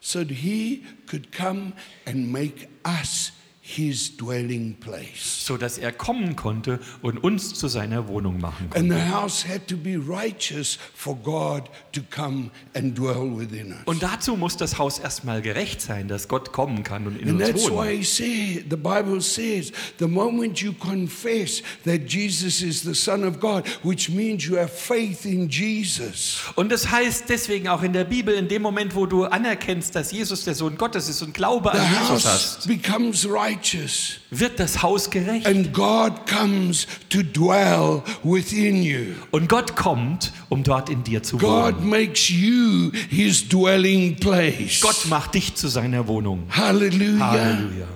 [0.00, 1.72] So he could come
[2.06, 3.32] and make us
[3.68, 5.44] his dwelling place.
[5.44, 8.78] So dass er kommen konnte und uns zu seiner Wohnung machen konnte.
[8.78, 13.78] And the house had to be righteous for God to come and dwell within us.
[13.86, 17.40] Und dazu muss das Haus erstmal gerecht sein, dass Gott kommen kann und in And
[17.40, 17.90] uns that's why wohnt.
[17.90, 23.40] he said, the Bible says, the moment you confess that Jesus is the Son of
[23.40, 28.04] God, which means you have faith in Jesus, Und das heißt deswegen auch in der
[28.04, 31.70] Bibel, in dem Moment, wo du anerkennst, dass Jesus der Sohn Gottes ist und Glaube
[31.72, 34.18] the an Jesus house hast, becomes righteous.
[34.30, 35.46] wird das Haus gerecht.
[35.46, 39.14] And God comes to dwell within you.
[39.30, 41.88] Und Gott kommt, um dort in dir zu God wohnen.
[41.90, 44.80] makes you his dwelling place.
[44.80, 46.44] Gott macht dich zu seiner Wohnung.
[46.50, 47.30] Hallelujah.
[47.30, 47.88] Halleluja.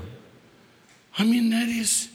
[1.18, 2.08] I mean, that is,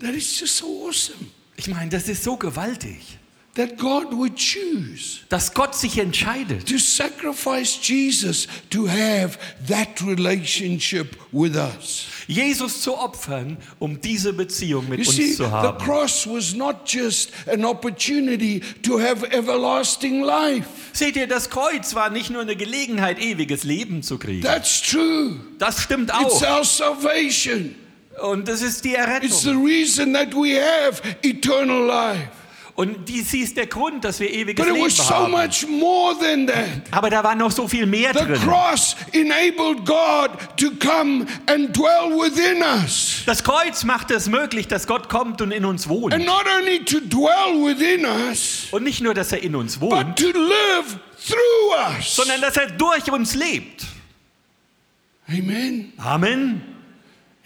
[0.00, 1.26] that is just so awesome.
[1.56, 3.18] Ich meine, das ist so gewaltig,
[3.56, 9.38] That God would choose dass Gott sich entscheidet, to sacrifice Jesus to have
[9.68, 12.04] that relationship with us.
[12.28, 15.78] Jesus zu opfern, um diese Beziehung mit You uns see, zu the haben.
[15.84, 20.66] cross was not just an opportunity to have everlasting life.
[20.92, 24.42] Seht ihr, das Kreuz war nicht nur eine Gelegenheit, ewiges Leben zu kriegen.
[24.42, 25.40] That's true.
[25.58, 26.58] Das stimmt It's auch.
[26.58, 27.74] our salvation.
[28.22, 29.64] Und das ist die It's the Errettung.
[29.66, 32.28] reason that we have eternal life.
[32.76, 35.32] Und dies ist der Grund, dass wir ewiges But it Leben was so haben.
[35.32, 36.66] much more than that.
[36.90, 38.34] Aber da war noch so viel mehr The drin.
[38.42, 43.22] cross enabled God to come and dwell within us.
[43.24, 46.12] Das Kreuz macht es möglich, dass Gott kommt und in uns wohnt.
[46.12, 49.90] And not only to dwell within us, Und nicht nur, dass er in uns but
[49.92, 52.14] wohnt, to live through us.
[52.14, 53.86] sondern dass er durch uns lebt.
[55.28, 55.92] Amen.
[55.96, 56.60] Amen.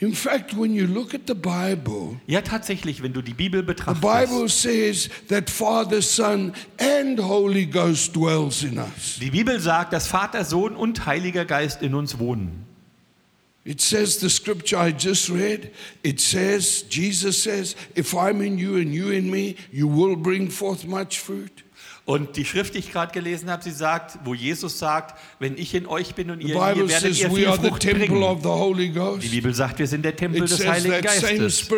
[0.01, 3.67] In fact, when you look at the Bible, Ja, tatsächlich, wenn du die Bibel the
[3.67, 9.19] betrachtest, Bible says that Father, Son, and Holy Ghost dwells in us.
[9.21, 12.65] die Bibel sagt, dass Vater, Sohn und Heiliger Geist in uns wohnen.
[13.63, 15.71] It says the scripture I just read,
[16.03, 20.51] it says, Jesus says, if I'm in you and you in me, you will bring
[20.51, 21.63] forth much fruit.
[22.11, 25.73] Und die Schrift, die ich gerade gelesen habe, sie sagt, wo Jesus sagt, wenn ich
[25.77, 29.21] in euch bin und ihr in mir, werdet ihr viel Frucht bringen.
[29.21, 31.69] Die Bibel sagt, wir sind der Tempel It des Heiligen Geistes.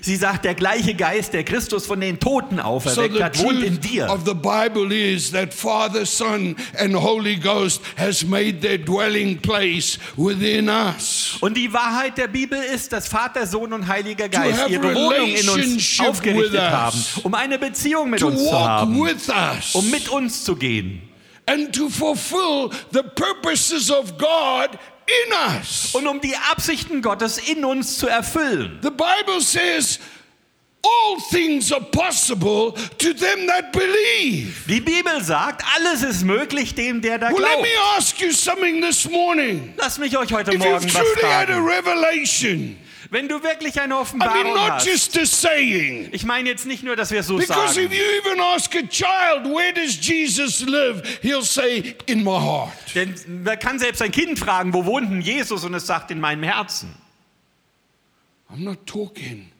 [0.00, 3.64] Sie sagt, der gleiche Geist, der Christus von den Toten So auferweckt the hat, wohnt
[3.64, 4.08] in dir.
[4.08, 9.98] of the Bible is that Father, Son, and Holy Ghost has made their dwelling place
[10.16, 11.36] within us.
[11.40, 15.48] Und die Wahrheit der Bibel ist, dass Vater, Sohn und Heiliger Geist ihre Wohnung in
[15.48, 16.75] uns aufgerichtet us.
[16.76, 19.74] Haben, um eine Beziehung mit uns zu haben, with us.
[19.74, 21.02] um mit uns zu gehen
[21.46, 25.94] and to fulfill the purposes of God in us.
[25.94, 28.78] und um die Absichten Gottes in uns zu erfüllen.
[28.82, 30.00] The Bible says
[30.82, 34.66] all things are possible to them that believe.
[34.68, 37.98] Die Bibel sagt, alles ist möglich dem, der da Well, let me glaubt.
[37.98, 39.74] ask you something this morning.
[39.76, 42.76] Lass mich euch heute Morgen was truly had a fragen.
[43.10, 46.08] Wenn du wirklich eine I mean, Offenbarung not hast, just a saying.
[46.12, 48.74] ich meine jetzt nicht nur, dass wir es so Because if sagen, you even ask
[48.74, 51.02] a child, where does Jesus live?
[51.22, 52.72] He'll say, in my heart.
[52.94, 53.14] denn
[53.44, 56.42] man kann selbst ein Kind fragen, wo wohnt denn Jesus und es sagt in meinem
[56.42, 56.94] Herzen.
[58.50, 59.50] I'm not talking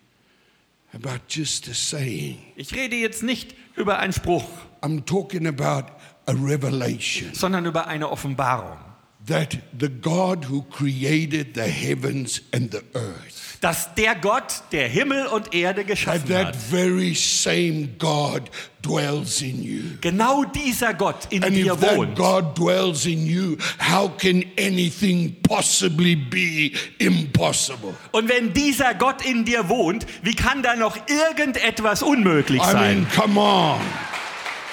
[0.93, 2.39] about just a saying.
[2.57, 4.49] Ich rede jetzt nicht über einen Spruch,
[4.81, 5.93] I'm talking about
[6.27, 7.33] a revelation.
[7.35, 8.79] sondern über eine Offenbarung.
[9.27, 15.27] That the God who created the heavens and the earth, dass der Gott, der Himmel
[15.27, 18.51] und Erde that geschaffen that hat, very same God
[18.83, 19.83] dwells in you.
[20.01, 22.15] genau dieser Gott in And dir if that wohnt.
[22.17, 27.95] God dwells in you, how can anything possibly be impossible?
[28.13, 33.01] Und wenn dieser Gott in dir wohnt, wie kann da noch irgendetwas unmöglich I sein?
[33.01, 33.81] mean, come on.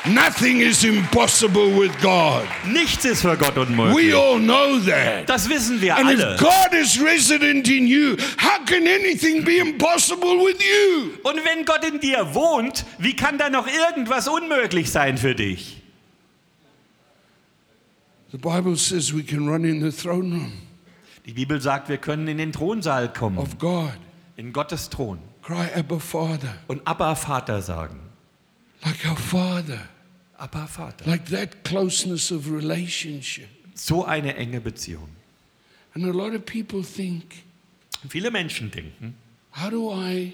[0.06, 2.44] Nothing is impossible with God.
[2.68, 4.14] Nichts ist für Gott We unmöglich.
[4.14, 5.30] all know that.
[5.30, 6.34] Das wissen wir And alle.
[6.36, 11.12] if God is resident in you, how can anything be impossible with you?
[11.24, 15.82] Und wenn Gott in dir wohnt, wie kann da noch irgendwas unmöglich sein für dich?
[18.32, 20.52] The Bible says we can run in the throne room
[21.26, 23.94] Die Bibel sagt, wir können in den Thronsaal kommen, of God,
[24.36, 28.00] in Gottes Thron cry, Abba, Father, und Abba Vater sagen.
[28.84, 29.80] like our Father,
[30.38, 31.06] Abba Vater.
[31.10, 33.48] like that closeness of relationship.
[33.76, 35.10] So eine enge Beziehung.
[35.96, 37.44] And a lot of people think,
[38.10, 39.16] Viele Menschen denken,
[39.52, 40.34] how do I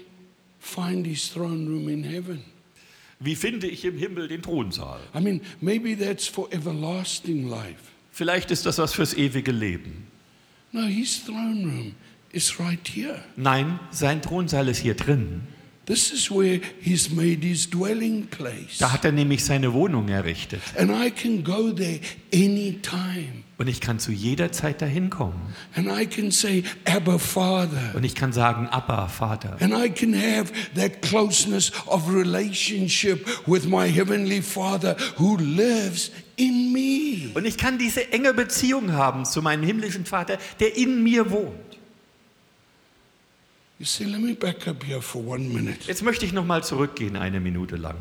[0.58, 2.42] find his throne room in heaven?
[3.20, 4.98] wie finde ich im Himmel den Thronsaal?
[5.14, 7.92] I mean, maybe that's for everlasting life.
[8.12, 10.06] Vielleicht ist das was fürs ewige Leben.
[10.72, 11.94] No, his throne room
[12.32, 13.22] is right here.
[13.36, 15.42] Nein, sein Thronsaal ist hier drin.
[15.90, 18.78] This is where he's made his dwelling place.
[18.78, 20.60] Da hat er nämlich seine Wohnung errichtet.
[20.76, 21.98] And I can go there
[22.32, 23.42] anytime.
[23.58, 25.52] Und ich kann zu jeder Zeit dahin kommen.
[25.74, 27.92] And I can say, Abba, Father.
[27.96, 29.56] Und ich kann sagen, Abba, Vater.
[29.58, 36.72] And I can have that closeness of relationship with my Heavenly Father who lives in
[36.72, 37.32] me.
[37.34, 41.56] Und ich kann diese enge Beziehung haben zu meinem himmlischen Vater, der in mir wohnt.
[41.56, 41.78] You see, let me back up here for one minute.
[45.86, 47.96] Jetzt möchte ich noch mal zurückgehen, eine Minute lang.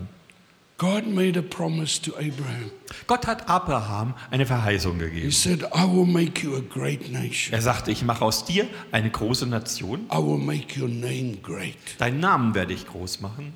[0.77, 2.71] God made a promise to Abraham.
[3.07, 5.31] Gott hat Abraham eine Verheißung He gegeben.
[5.31, 7.51] said, I will make you a great nation.
[7.53, 10.05] Er sagte, ich mache aus dir eine große Nation.
[10.11, 11.75] I will make your name great.
[11.97, 13.53] Deinen Namen werde ich groß machen.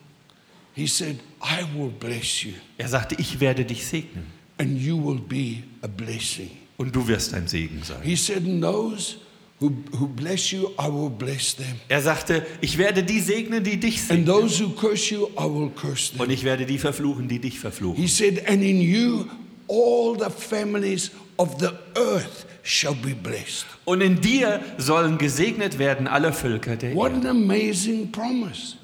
[0.76, 4.26] He said, I will bless you, Er sagte, ich werde dich segnen.
[4.58, 6.50] and you will be a blessing.
[6.76, 8.02] Und du wirst ein Segen sein.
[8.02, 9.16] He said, those
[9.64, 11.80] who, who bless you, I will bless them.
[11.88, 14.26] Er sagte, ich werde die segnen, die dich And segnen.
[14.26, 16.22] those who curse you, I will curse them.
[16.22, 17.96] Und ich werde die verfluchen, die dich verfluchen.
[18.02, 19.26] He said, and in you,
[19.70, 23.66] all the families of the earth shall be blessed.
[23.86, 27.30] Und in dir sollen gesegnet werden alle Völker der What Erde.
[27.30, 28.76] an amazing promise.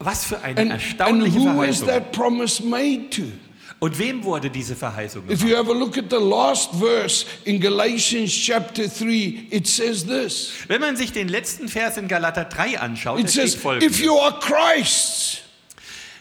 [0.00, 1.86] Was für eine And, and erstaunliche who is Verheißung.
[1.88, 3.22] that promise made to?
[3.84, 5.50] Und wem wurde diese Verheißung If gemacht?
[5.50, 10.52] you have a look at the last verse in Galatians chapter 3, it says this.
[10.68, 13.98] Wenn man sich den letzten Vers in Galater 3 anschaut, It says, folgendes.
[13.98, 15.40] if you are Christ's,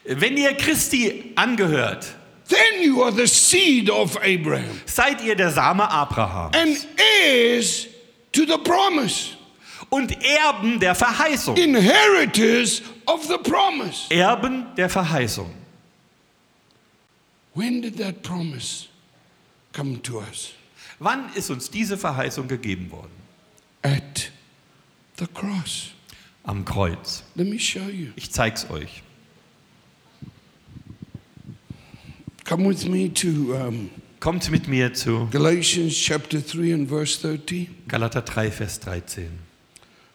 [0.04, 2.06] Wenn ihr Christi angehört,
[2.50, 6.86] then you are the seed of Abraham seid ihr der Same Abraham and
[7.24, 7.88] heirs
[8.34, 9.38] to the promise,
[9.90, 11.56] und Erben der Verheißung.
[11.56, 14.10] inheritors of the promise.
[14.10, 15.63] Erben der Verheißung.
[17.54, 18.88] When did that promise
[19.74, 20.54] come to us?
[21.00, 23.12] Wann ist uns diese Verheißung gegeben worden?
[23.82, 24.32] At
[25.18, 25.92] the cross.
[26.44, 27.24] Am Kreuz.
[27.36, 28.12] Let me show you.
[28.16, 29.04] Ich zeig's euch.
[32.44, 33.90] Come with me to um,
[34.24, 37.68] Kommt mit mir zu Galatians chapter 3 and verse 13.
[37.90, 39.28] Galater 3, Vers 13.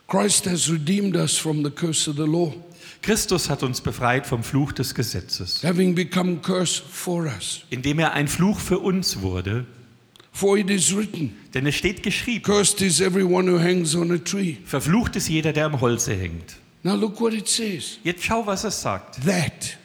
[0.07, 2.55] Christ has redeemed us from the curse of the law,
[3.03, 7.63] Christus hat uns befreit vom Fluch des Gesetzes, having become curse for us.
[7.71, 9.67] indem er ein Fluch für uns wurde.
[10.33, 14.19] For it is written, Denn es steht geschrieben, Cursed is everyone who hangs on a
[14.19, 14.57] tree.
[14.65, 16.57] verflucht ist jeder, der am Holze hängt.
[16.85, 17.99] Now look what it says.
[18.05, 19.17] Jetzt schau, was es sagt.
[19.27, 19.77] That.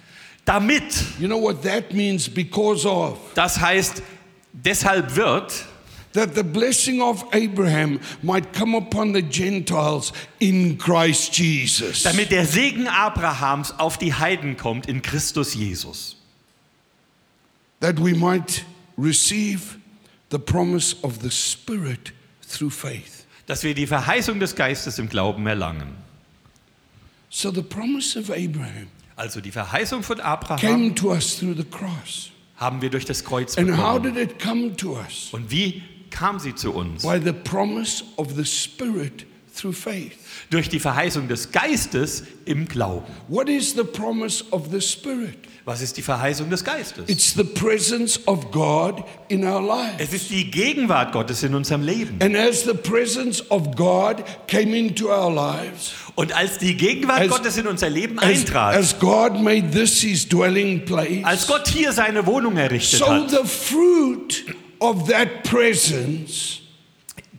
[0.45, 0.83] Damit,
[1.19, 2.29] You know what that means?
[2.29, 3.17] Because of.
[3.33, 4.03] das heißt,
[4.51, 5.65] deshalb wird,
[6.13, 12.03] That the blessing of Abraham might come upon the Gentiles in Christ Jesus.
[12.03, 16.15] damit der Segen Abrahams auf die Heiden kommt in Christus Jesus.
[17.79, 18.63] That we might
[18.97, 19.77] receive
[20.29, 22.13] the promise of the Spirit
[22.47, 23.25] through faith.
[23.47, 25.95] Dass wir die Verheißung des Geistes im Glauben erlangen.
[27.29, 31.63] So the promise of Abraham Also die Verheißung von Abraham came to us through the
[31.63, 32.29] cross.
[32.57, 34.13] haben wir durch das Kreuz And how bekommen.
[34.15, 35.29] did it come to us?
[35.31, 35.81] Und wie
[36.13, 37.03] kam sie zu uns?
[37.03, 40.17] By the promise of the Spirit through faith.
[40.49, 43.11] Durch die Verheißung des Geistes im Glauben.
[43.27, 45.37] What is the promise of the Spirit?
[45.65, 47.05] Was ist die Verheißung des Geistes?
[47.07, 49.95] It's the presence of God in our lives.
[49.97, 52.17] Es ist die Gegenwart Gottes in unserem Leben.
[52.21, 57.29] And as the presence of God came into our lives, Und als die Gegenwart As-
[57.29, 61.67] Gottes in unser Leben as, eintrat, as God made this his dwelling place, als Gott
[61.67, 64.43] hier seine Wohnung errichtet so hat, the fruit
[64.83, 66.59] of that presence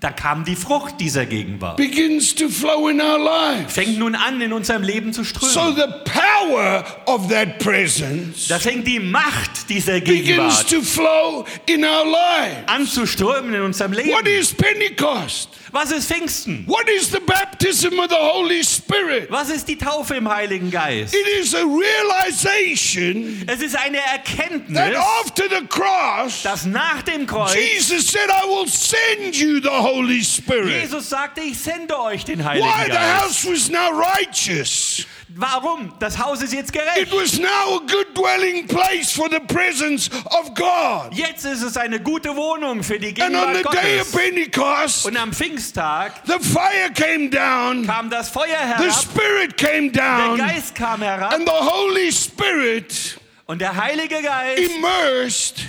[0.01, 1.79] da kam die Frucht dieser Gegenwart.
[1.79, 3.73] begins to flow in our lives.
[3.73, 5.77] Fängt nun an, in unserem Leben zu So strömen.
[5.77, 11.85] the power of that presence Da fängt die Macht dieser begins Gegenwart to flow in
[11.85, 12.57] our lives.
[12.67, 14.27] an zu strömen in unserem What Leben.
[14.27, 15.49] is Pentecost?
[15.75, 16.62] Was ist Pfingsten?
[16.68, 19.29] What is the baptism of the Holy Spirit?
[19.29, 21.12] Was ist die Taufe im Heiligen Geist?
[21.12, 27.27] It is a realization Es ist eine that Erkenntnis, after the cross, dass nach dem
[27.27, 30.83] Kreuz Jesus said, I will send you the Holy Spirit.
[30.83, 32.44] Jesus sagte, ich sende euch den Why?
[32.44, 33.22] Heiligen The Geist.
[33.22, 35.06] house was now righteous.
[35.37, 35.92] Warum?
[35.98, 37.12] Das Haus ist jetzt It gerecht.
[37.12, 41.12] was now a good dwelling place for the presence of God.
[41.12, 44.12] Jetzt ist es eine gute Wohnung für die Gegenwart the day of
[44.52, 45.04] Gottes.
[45.04, 45.33] Und am
[45.65, 51.00] Pfingsttag the fire came down, kam das Feuer the Spirit came der down, Geist kam
[51.00, 51.33] herab.
[51.33, 55.60] And the Holy Spirit und der Heilige Geist immersed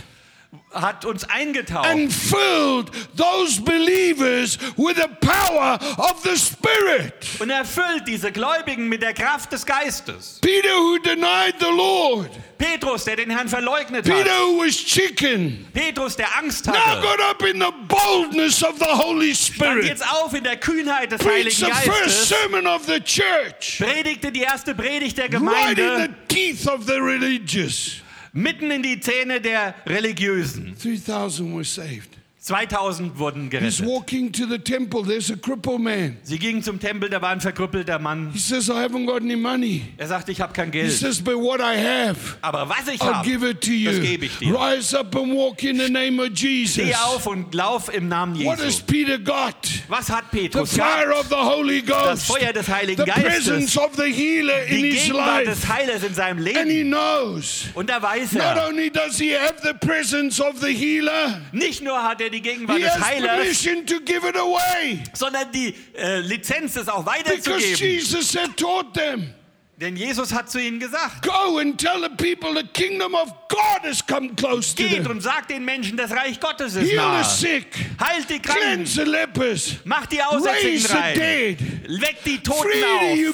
[0.76, 7.14] hat uns eingetaucht and filled those believers with the power of the Spirit.
[7.40, 10.40] und erfüllt diese Gläubigen mit der Kraft des Geistes.
[10.42, 14.42] Peter, who denied the Lord, Petrus, der den Herrn verleugnet Peter, hat.
[14.48, 17.02] who was chicken, Petrus, der Angst now hatte.
[17.02, 19.86] got up in the boldness of the Holy Stand Spirit.
[19.86, 22.28] jetzt auf in der Kühnheit des Preached Heiligen the first Geistes.
[22.30, 26.86] sermon of the church, Predigte die erste Predigt der right in the Gemeinde teeth of
[26.86, 28.02] the religious.
[28.36, 30.76] Mitten in die Zähne der Religiösen.
[30.82, 32.10] 3,000 were saved.
[32.46, 33.86] 2000 wurden He's gerettet.
[33.88, 35.02] walking to the temple.
[35.04, 36.18] There's a crippled man.
[36.22, 38.30] Sie gingen zum Tempel, da war ein verkrüppelter Mann.
[38.34, 39.82] He says, I haven't got any money.
[39.98, 40.92] Er sagte, ich habe kein He Geld.
[40.92, 44.02] says, but what I have, Aber was ich I'll habe, give it to das you.
[44.02, 44.54] gebe ich dir.
[44.54, 46.84] Rise up and walk in the name of Jesus.
[46.86, 48.84] Steh auf und lauf im Namen What has Jesu.
[48.86, 49.56] Peter got?
[49.88, 51.20] Was hat The Petrus fire gehabt?
[51.22, 52.28] of the Holy Das Ghost.
[52.40, 53.78] Feuer des Heiligen The presence Geistes.
[53.78, 55.74] of the healer in Die his Gegenwart des life.
[55.74, 56.92] Heilers in seinem And he Leben.
[56.92, 57.66] knows.
[57.74, 61.82] Und da weiß Not er, only does he have the presence of the healer, nicht
[61.84, 63.64] nur hat er die Gegenwart des Heilers,
[65.14, 67.78] sondern die äh, Lizenz, es auch weiterzugeben.
[67.78, 69.34] Jesus had taught them.
[69.78, 73.84] Denn Jesus hat zu ihnen gesagt, Go and tell the people the kingdom of God
[73.84, 77.22] has come close to geht und sagt den Menschen, das Reich Gottes ist nahe.
[78.00, 78.88] Heilt die Kranken,
[79.84, 81.58] macht die Aussätzigen rein,
[82.00, 83.28] weckt die Toten Freely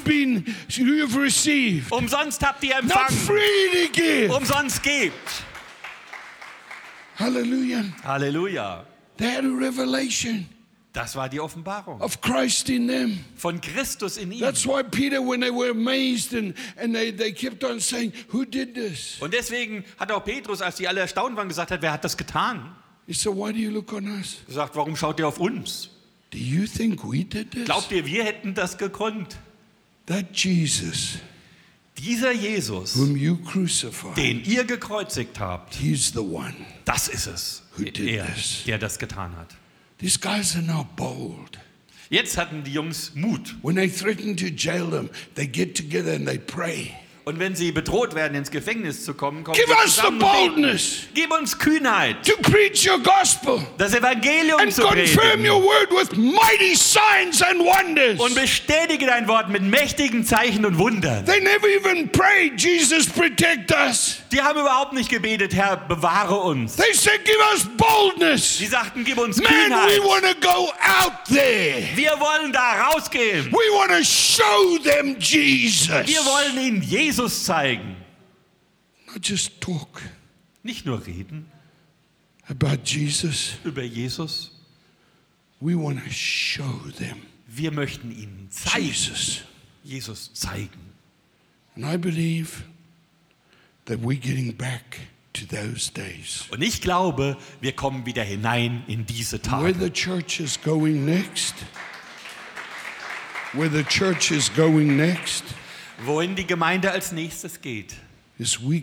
[1.86, 1.92] auf.
[1.92, 5.44] Umsonst habt ihr empfangen, umsonst gebt.
[7.20, 7.84] Hallelujah.
[8.04, 8.91] Halleluja.
[9.22, 10.50] They had a revelation
[10.94, 13.24] Das war die Offenbarung of Christ in them.
[13.36, 14.32] von Christus in
[18.74, 19.22] this?
[19.22, 22.18] Und deswegen hat auch Petrus, als die alle erstaunt waren, gesagt hat, wer hat das
[22.18, 22.76] getan?
[23.06, 24.38] He said, Why do you look on us?
[24.48, 25.90] Gesagt, warum schaut ihr auf uns?
[26.32, 27.66] Do you think we did this?
[27.66, 29.38] Glaubt ihr, wir hätten das gekonnt?
[30.08, 31.20] That Jesus,
[31.98, 33.16] Dieser Jesus, den
[34.46, 35.78] ihr gekreuzigt habt,
[36.86, 38.28] das ist es, er,
[38.66, 39.56] der das getan hat.
[40.00, 41.60] These guys are now bold.
[42.10, 43.56] Jetzt hatten die Jungs Mut.
[43.62, 46.92] When they threaten to jail them, they get together and they pray.
[47.24, 51.02] Und wenn sie bedroht werden, ins Gefängnis zu kommen, kommen Give sie us the boldness
[51.14, 56.18] Gib uns Kühnheit, to preach your gospel das Evangelium and zu confirm your word with
[56.18, 58.20] mighty signs and wonders.
[58.20, 61.24] Und bestätige dein Wort mit mächtigen Zeichen und Wundern.
[61.26, 64.18] They never even prayed, Jesus, protect us.
[64.32, 66.76] Die haben überhaupt nicht gebetet, Herr, bewahre uns.
[66.78, 68.58] They said, Give us boldness.
[68.58, 70.04] Sie sagten, gib uns Man, we Kühnheit.
[70.04, 71.84] want to go out there.
[71.96, 73.52] Wir wollen da rausgehen.
[73.52, 76.08] We want to show them Jesus.
[76.08, 77.96] Wir wollen ihnen Jesus zeigen.
[79.14, 80.02] Not just talk
[80.64, 81.46] Nicht nur reden
[82.48, 84.52] about Jesus, über Jesus.
[85.60, 89.42] we want to show them Wir möchten ihnen zeigen, Jesus.
[89.84, 90.92] Jesus zeigen.
[91.76, 92.64] And I believe
[93.86, 95.00] that we're getting back
[95.34, 96.46] to those days.
[96.52, 99.80] Und ich glaube, wir kommen wieder hinein in diese Where Tage.
[99.80, 101.56] the church is going next,
[103.54, 105.44] where the church is going next,
[106.06, 107.96] Wohin die Gemeinde als nächstes geht,
[108.40, 108.82] we're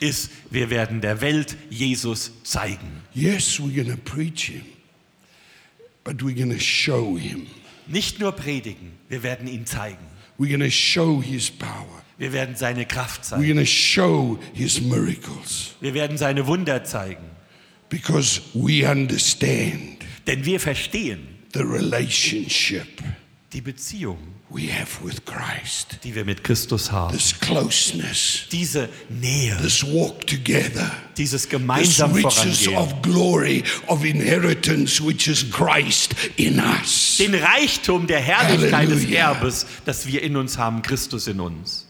[0.00, 3.02] ist, wir werden der Welt Jesus zeigen.
[3.14, 4.62] Yes, we're to preach him,
[6.04, 7.46] but we're to show him.
[7.86, 10.04] Nicht nur predigen, wir werden ihn zeigen.
[10.38, 12.02] We're to show his power.
[12.18, 13.56] Wir werden seine Kraft We're zeigen.
[13.58, 17.24] to show his miracles Wir werden seine Wunder zeigen.
[17.88, 21.20] because we understand Denn wir verstehen
[21.54, 22.86] the relationship
[23.52, 25.98] die Beziehung, we have with Christ.
[26.04, 27.12] die wir mit Christus haben.
[27.16, 32.76] This closeness, Diese Nähe, this walk together, dieses this gemeinsam riches vorangehen.
[32.76, 37.16] of glory, of inheritance, which is Christ in us.
[37.18, 39.32] Den Reichtum der Herrlichkeit des Halleluja.
[39.32, 41.86] Erbes, das wir in uns haben, Christus in uns.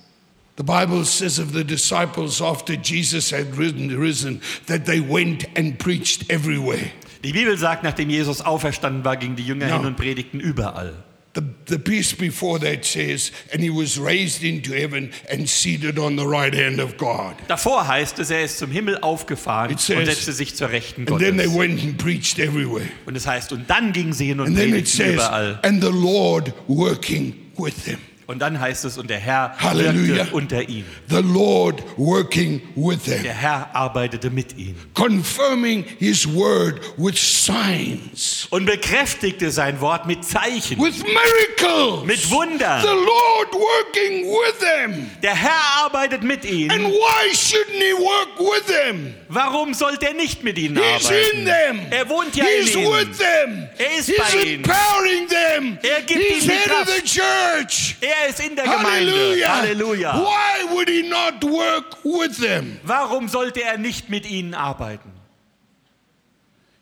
[0.57, 6.29] The Bible says of the disciples after Jesus had risen, that they went and preached
[6.31, 6.91] everywhere.
[7.23, 9.77] Die Bibel sagt, nachdem Jesus auferstanden war, gingen die Jünger Ja.
[9.77, 11.05] hin und predigten überall.
[11.33, 16.17] The, the piece before that says, and he was raised into heaven and seated on
[16.17, 17.37] the right hand of God.
[17.47, 21.07] Davor heißt es, er ist zum Himmel aufgefahren It says- und setzte sich zur Rechten
[21.09, 21.57] And then they Gottes.
[21.61, 22.89] went and preached everywhere.
[23.07, 25.61] Und es heißt, und dann gingen sie hin und And then it predigten says, überall.
[25.63, 27.99] and the Lord working with them.
[28.31, 30.29] Und dann heißt es, und der Herr Halleluja.
[30.31, 30.87] unter ihnen.
[31.09, 33.25] The Lord working with them.
[33.25, 40.25] Der Herr arbeitete mit ihnen confirming his word with signs, und bekräftigte sein Wort mit
[40.25, 42.05] Zeichen, with miracles.
[42.07, 42.85] mit The Wundern.
[42.85, 45.11] Lord working with them.
[45.25, 46.85] Der Herr arbeitet mit And ihnen.
[46.93, 49.13] why shouldn't he work with them?
[49.29, 51.45] Warum sollte er nicht mit ihnen He's in arbeiten?
[51.47, 51.81] them.
[51.91, 52.93] Er wohnt ja He's in ihnen.
[52.93, 53.69] with them.
[53.79, 54.65] Er ist He's bei ihnen.
[54.65, 55.79] empowering them.
[55.83, 56.91] Er gibt He's ihnen of Kraft.
[56.97, 57.97] the church.
[58.01, 59.49] Er ist in der Gemeinde.
[59.49, 60.15] Halleluja.
[60.15, 62.79] Why would he not work with them?
[62.85, 65.11] Warum sollte er nicht mit ihnen arbeiten?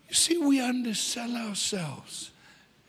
[0.09, 2.31] You see, we undersell ourselves.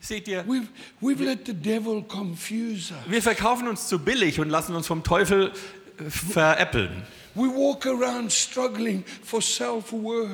[0.00, 0.68] Seht ihr, We've,
[1.02, 3.00] we've let the devil confuse us.
[3.06, 5.52] wir verkaufen uns zu billig und lassen uns vom Teufel
[5.98, 7.02] äh, veräppeln.
[7.34, 10.30] We walk around struggling for self worth.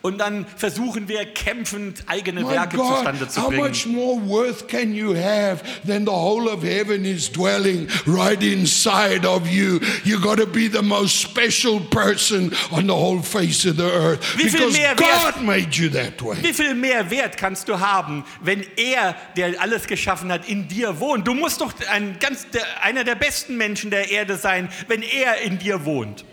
[0.00, 3.62] Und dann versuchen wir kämpfend eigene My Werke God, zustande zu how bringen.
[3.68, 9.26] much more worth can you have than the whole of heaven is dwelling right inside
[9.26, 9.78] of you?
[10.04, 14.20] You got to be the most special person on the whole face of the earth
[14.38, 16.36] Wie viel because mehr God wert- made you that way.
[16.42, 20.98] Wie viel mehr Wert kannst du haben, wenn er, der alles geschaffen hat, in dir
[21.00, 21.26] wohnt?
[21.28, 25.42] Du musst doch ein ganz, der, einer der besten Menschen der Erde sein, wenn er
[25.42, 26.24] in dir wohnt.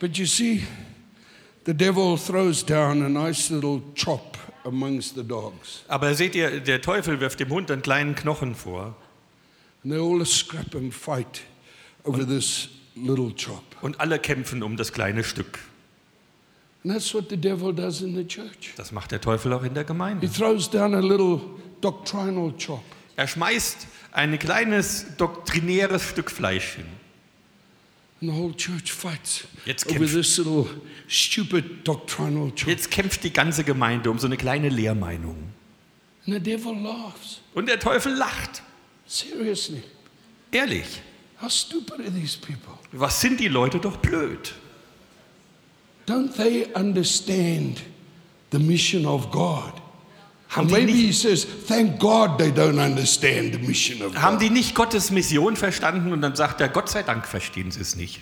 [0.00, 0.64] But you see,
[1.64, 6.80] the devil throws down a nice little chop amongst the dogs, Aber seht ihr, der
[6.80, 8.94] Teufel wirft dem Hund einen kleinen Knochen vor
[9.84, 11.42] and they all scrap and fight
[12.04, 13.62] over this little chop.
[13.80, 15.58] und alle kämpfen um das kleine Stück.
[16.84, 18.74] And that's what the devil does in the church.
[18.76, 20.28] Das macht der Teufel auch in der He Gemeinde.
[20.30, 21.40] throws down a little
[21.80, 22.82] doctrinal chop.
[23.16, 26.86] Er schmeißt ein kleines doktrinäres Stück Fleisch hin.
[26.86, 28.11] And the whole church fights
[29.66, 30.66] Jetzt over kämpft- this little
[31.08, 32.68] stupid doctrinal chop.
[32.68, 35.36] Jetzt kämpft die ganze Gemeinde um so eine kleine Lehrmeinung.
[36.26, 37.40] And the devil laughs.
[37.54, 38.62] Und der Teufel lacht.
[39.06, 39.82] Seriously.
[40.52, 41.00] Ehrlich,
[41.40, 42.74] How stupid are these people?
[42.92, 44.54] was sind die Leute doch blöd?
[46.06, 47.82] Don't they understand
[48.52, 49.72] the mission of God?
[50.52, 54.14] Haben And die maybe nicht- he says, thank God they don't understand the mission of
[54.14, 54.42] Haben God.
[54.46, 57.96] die nicht Gottes Mission verstanden und dann sagt er, Gott sei Dank verstehen sie es
[57.96, 58.20] nicht.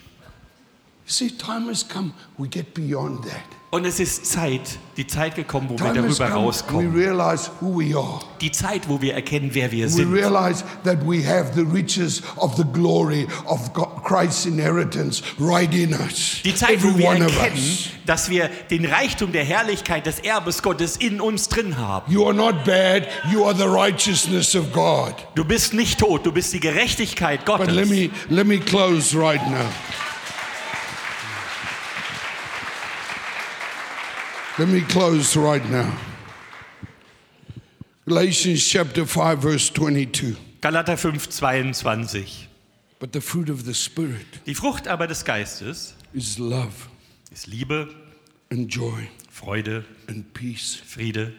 [3.72, 4.62] Und es ist Zeit,
[4.96, 6.92] die Zeit gekommen, wo wir Time darüber come, rauskommen.
[6.92, 8.18] realize who we are.
[8.40, 10.12] Die Zeit, wo wir erkennen, wer wir We sind.
[10.12, 15.94] realize that we have the riches of the glory of God, Christ's inheritance right in
[15.94, 16.40] us.
[16.44, 20.96] Die Zeit, Every wo wir erkennen, dass wir den Reichtum der Herrlichkeit des Erbes Gottes
[20.96, 22.10] in uns drin haben.
[22.12, 25.14] You are not bad, you are the righteousness of God.
[25.36, 27.88] Du bist nicht tot, du bist die Gerechtigkeit But let Gottes.
[27.90, 29.70] me let me close right now.
[34.60, 35.90] Let me close right now.
[38.06, 40.36] Galatians chapter 5 verse 22.
[40.60, 42.46] Galater 5, 22.
[42.98, 46.90] But the fruit of the spirit Die Frucht aber des Geistes is love
[47.32, 47.88] ist Liebe,
[48.50, 51.32] and joy Freude, and peace Friede,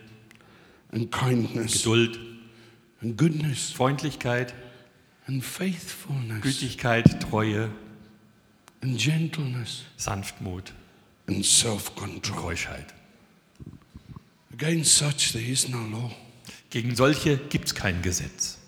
[0.92, 2.18] and kindness Geduld,
[3.02, 4.52] and goodness Freundlichkeit,
[5.28, 7.70] and faithfulness Gütigkeit, Treue,
[8.82, 10.72] and gentleness Sanftmut,
[11.28, 12.50] and self-control.
[12.50, 12.96] Keuschheit.
[14.62, 16.12] Against such there is no law.
[16.70, 18.60] Gegen solche gibt es kein Gesetz.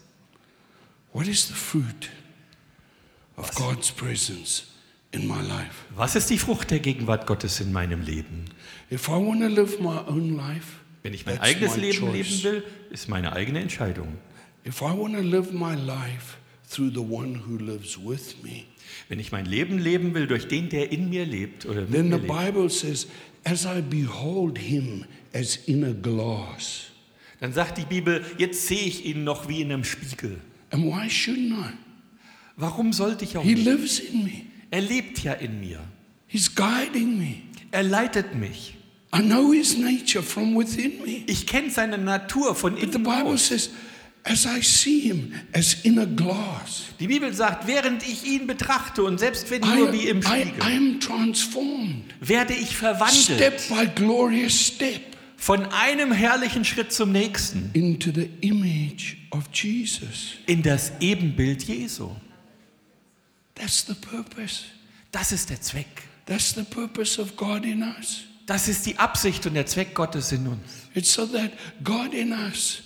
[1.14, 2.10] What is the fruit
[3.36, 4.64] of God's presence
[5.12, 5.86] in my life?
[5.96, 8.46] Was ist die Frucht der Gegenwart Gottes in meinem Leben?
[8.92, 12.12] If I want to live my own life, Wenn ich mein that's eigenes my Leben
[12.12, 12.44] leben choice.
[12.44, 14.18] will, ist meine eigene Entscheidung.
[14.66, 16.38] If I want to live my life
[16.68, 18.64] through the one who lives with me,
[19.10, 22.10] Wenn ich mein Leben leben will durch den, der in mir lebt oder mit then
[22.10, 23.08] mir the lebt, Bible says,
[23.44, 26.86] as I behold him as in a glass.
[27.40, 30.40] dann sagt die Bibel, jetzt sehe ich ihn noch wie in einem Spiegel.
[30.72, 31.74] And why shouldn't I?
[32.56, 33.66] Warum sollte ich auch He nicht?
[33.66, 34.32] lives in me.
[34.72, 35.80] Er lebt ja in mir.
[36.28, 37.36] He's guiding me.
[37.72, 38.76] Er leitet mich.
[39.16, 41.24] I know his nature from within me.
[41.28, 43.48] Ich kenne seine Natur von But the innen Bible aus.
[43.50, 43.70] says,
[44.24, 49.04] as I see him as in a glass, Die Bibel sagt, während ich ihn betrachte
[49.04, 52.06] und selbst wenn I, nur wie im I, I Spiegel, am transformed.
[52.22, 55.02] werde ich Step verwandelt by glorious step
[55.44, 60.36] von einem herrlichen Schritt zum nächsten into the image of Jesus.
[60.46, 62.12] in das Ebenbild Jesu.
[63.54, 64.64] That's the purpose.
[65.12, 66.04] Das ist der Zweck.
[66.28, 68.22] That's the purpose of God in us.
[68.46, 70.62] Das ist die Absicht und der Zweck Gottes in uns.
[70.96, 71.52] It's so that
[71.84, 72.82] God in us,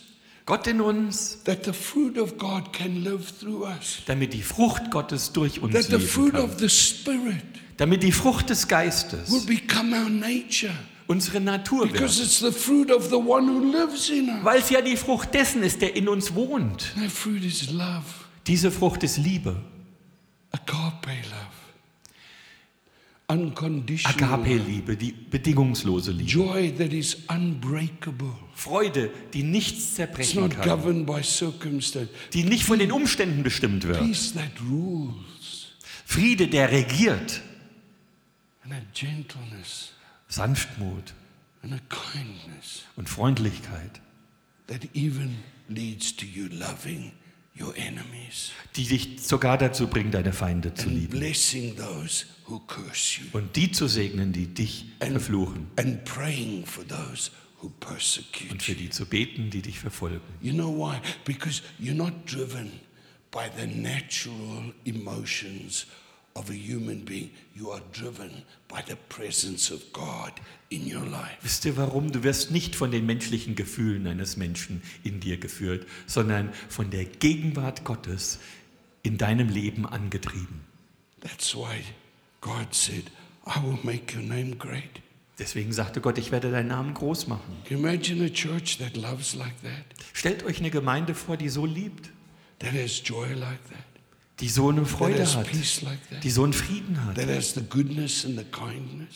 [0.47, 4.89] Gott in uns, that the fruit of God can live through us, damit die Frucht
[4.89, 6.41] Gottes durch uns that leben kann.
[6.41, 7.43] of the Spirit
[7.77, 10.73] Damit die Frucht des will Geistes become our nature.
[11.07, 12.27] Unsere Natur Because wird.
[12.27, 14.43] it's the fruit of the one who lives in us.
[14.43, 16.93] Weil es ja die Frucht dessen ist, der in uns wohnt.
[16.99, 18.03] That fruit is love,
[18.45, 19.61] Diese Frucht ist Liebe,
[20.51, 21.57] agape love,
[23.27, 26.29] unconditional love, Agape-Liebe, die bedingungslose Liebe.
[26.29, 28.33] joy that is unbreakable.
[28.55, 32.09] Freude, die nichts It's zerbrechen not kann, governed by circumstance.
[32.33, 33.99] die nicht von den Umständen bestimmt wird.
[33.99, 35.67] Peace that rules,
[36.05, 37.41] Friede, der regiert.
[38.63, 39.91] and a gentleness
[40.27, 41.13] Sanftmut
[41.63, 44.01] and a kindness und Freundlichkeit,
[44.67, 45.37] that even
[45.69, 47.11] leads to you loving
[47.59, 51.19] your enemies die dich sogar dazu bringen, deine Feinde zu and lieben.
[51.19, 55.67] blessing those who curse you Und die zu segnen, die dich verfluchen.
[55.77, 60.21] and praying for those who persecute Und für die zu beten, die dich verfolgen.
[60.41, 60.99] You know why?
[61.25, 62.71] Because you're not driven
[63.31, 66.06] by the natural emotions of
[66.49, 67.31] a human being.
[67.55, 70.31] You are driven by the presence of God
[70.69, 71.37] in your life.
[71.41, 72.11] Wisst ihr warum?
[72.11, 77.05] Du wirst nicht von den menschlichen Gefühlen eines Menschen in dir geführt, sondern von der
[77.05, 78.39] Gegenwart Gottes
[79.03, 80.61] in deinem Leben angetrieben.
[81.21, 81.83] That's why
[82.41, 83.05] God said,
[83.45, 85.01] I will make your name great.
[85.39, 87.61] Deswegen sagte Gott, ich werde deinen Namen groß machen.
[87.65, 89.85] Can you imagine a church that loves like that?
[90.13, 92.09] Stellt euch eine Gemeinde vor, die so liebt,
[92.59, 93.86] That has joy like that?
[94.39, 95.47] Die so eine Freude hat,
[95.81, 97.15] like die so einen Frieden hat,
[97.69, 98.23] kindness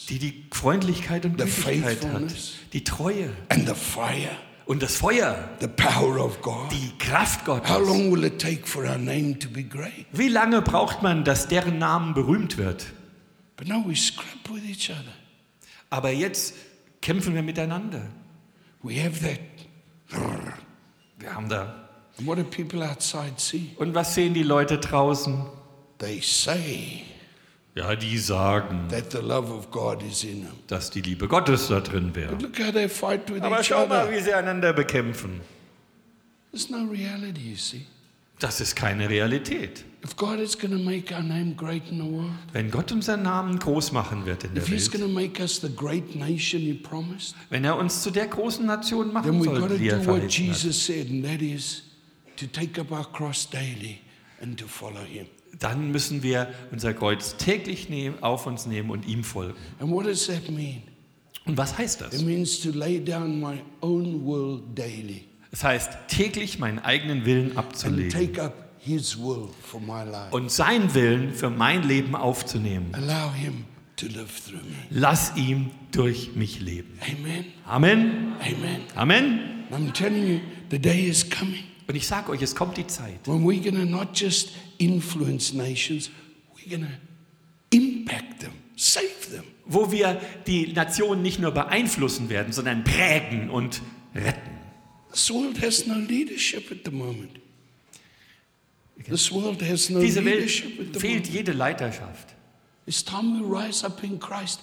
[0.10, 2.34] die die Freundlichkeit und Gütigkeit hat,
[2.74, 3.30] die Treue
[4.66, 7.70] und das Feuer, die Kraft Gottes.
[10.12, 12.86] Wie lange braucht man, dass deren Namen berühmt wird?
[13.58, 15.14] But no, we scrap with each other.
[15.92, 16.56] Aber jetzt
[17.02, 18.08] kämpfen wir miteinander.
[18.82, 19.40] We have that.
[21.20, 21.81] Wir haben da.
[22.26, 23.72] What do people outside see?
[23.78, 25.46] Und was sehen die Leute draußen?
[26.00, 27.04] They say
[27.74, 30.54] Ja, die sagen, that the love of God is in them.
[30.68, 32.32] dass die Liebe Gottes da drin wäre.
[32.36, 34.12] But look how they fight with Aber each schau mal, other.
[34.12, 35.40] wie sie einander bekämpfen.
[36.52, 37.86] There's no reality, you see.
[38.40, 39.86] Das ist keine Realität.
[40.04, 43.22] If God is going to make our name great in the world, Wenn Gott unseren
[43.22, 46.16] Namen groß machen wird in der if He's Welt, going to make us the great
[46.16, 49.70] nation He promised, wenn er uns zu der großen Nation then machen we've soll, got
[49.70, 51.84] to die er verheißen hat,
[52.42, 54.00] to take up our cross daily
[54.42, 55.28] and to follow Him.
[55.60, 59.56] dann müssen wir unser Kreuz täglich nehmen, auf uns nehmen und ihm folgen.
[59.80, 60.82] And what does that mean?
[61.46, 62.14] Und was heißt das?
[62.14, 67.50] It means to lay down my own will daily Das heißt, täglich meinen eigenen Willen
[67.50, 70.32] and abzulegen take up His will for my life.
[70.32, 72.94] und seinen Willen für mein Leben aufzunehmen.
[72.94, 73.66] Allow Him
[73.98, 74.76] to live through me.
[74.90, 76.98] Lass ihm durch mich leben.
[77.02, 77.46] Amen.
[77.66, 78.34] Amen.
[78.40, 78.82] Amen.
[78.96, 79.40] Amen.
[79.72, 80.40] I'm telling you,
[80.70, 83.86] the day is coming Und ich sage euch, es kommt die Zeit, when we're to
[83.86, 86.10] not just influence nations,
[86.56, 86.86] we're to
[87.72, 89.44] impact them, save them.
[89.66, 93.82] wo wir die Nationen nicht nur beeinflussen werden, sondern prägen und
[94.16, 94.52] retten.
[95.12, 97.40] This world has no leadership at the moment.
[99.10, 101.34] This world has no Diese Welt leadership at the fehlt moment.
[101.34, 102.36] jede Leiterschaft.
[102.86, 104.62] In Christ.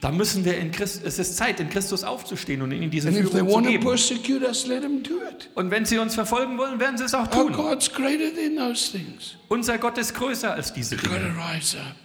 [0.00, 3.48] Da müssen wir in Christus, es ist Zeit, in Christus aufzustehen und ihnen diese Führung
[3.48, 3.84] zu geben.
[3.84, 5.48] persecute us, let them do it.
[5.54, 7.52] Und wenn sie uns verfolgen wollen, werden sie es auch tun.
[7.52, 9.36] God's greater than those things.
[9.48, 11.34] Unser Gott ist größer als diese Dinge.
[11.54, 11.96] rise up.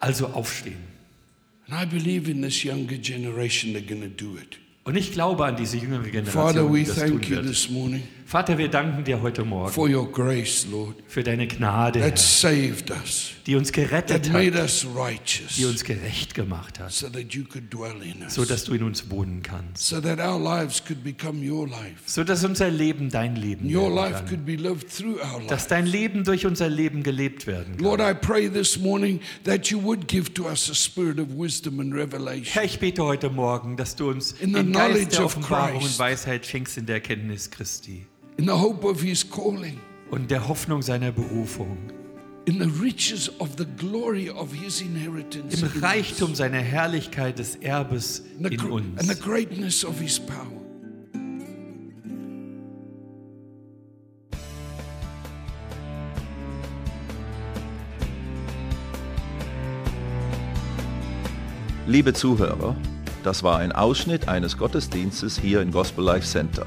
[0.00, 0.96] Also aufstehen.
[1.68, 4.58] And I believe in this younger generation, they're going to do it.
[4.84, 8.02] Und ich glaube an diese jüngere Generation, we die das tun wird.
[8.26, 12.90] Vater, wir danken dir heute Morgen for your grace, Lord, für deine Gnade, that saved
[12.90, 17.08] us, die uns gerettet that made hat, us die righteous, uns gerecht gemacht hat, so
[17.08, 20.18] that you could dwell in us, so dass du in uns wohnen kannst, so that
[20.18, 22.02] our lives could become your life.
[22.06, 25.46] so dass unser Leben dein Leben Your werden life kann, could be lived through our
[25.46, 28.10] dass dein Leben durch unser Leben gelebt werden Lord, kann.
[28.10, 31.94] I pray this morning that you would give to us a spirit of wisdom and
[31.94, 32.52] revelation.
[32.52, 35.96] Herr, ich bete heute Morgen, dass du uns In den Geist der of Offenbarung und
[35.96, 38.04] Weisheit schenkst in der Erkenntnis Christi
[38.38, 39.78] in the hope of his calling,
[40.10, 41.76] und der Hoffnung seiner Berufung,
[42.46, 47.56] in the riches of the glory of his inheritance, im in Reichtum seiner Herrlichkeit des
[47.56, 49.20] Erbes and the, in gr- and the uns.
[49.20, 50.52] greatness of his power.
[61.86, 62.76] Liebe Zuhörer,
[63.22, 66.66] das war ein Ausschnitt eines Gottesdienstes hier im Gospel Life Center.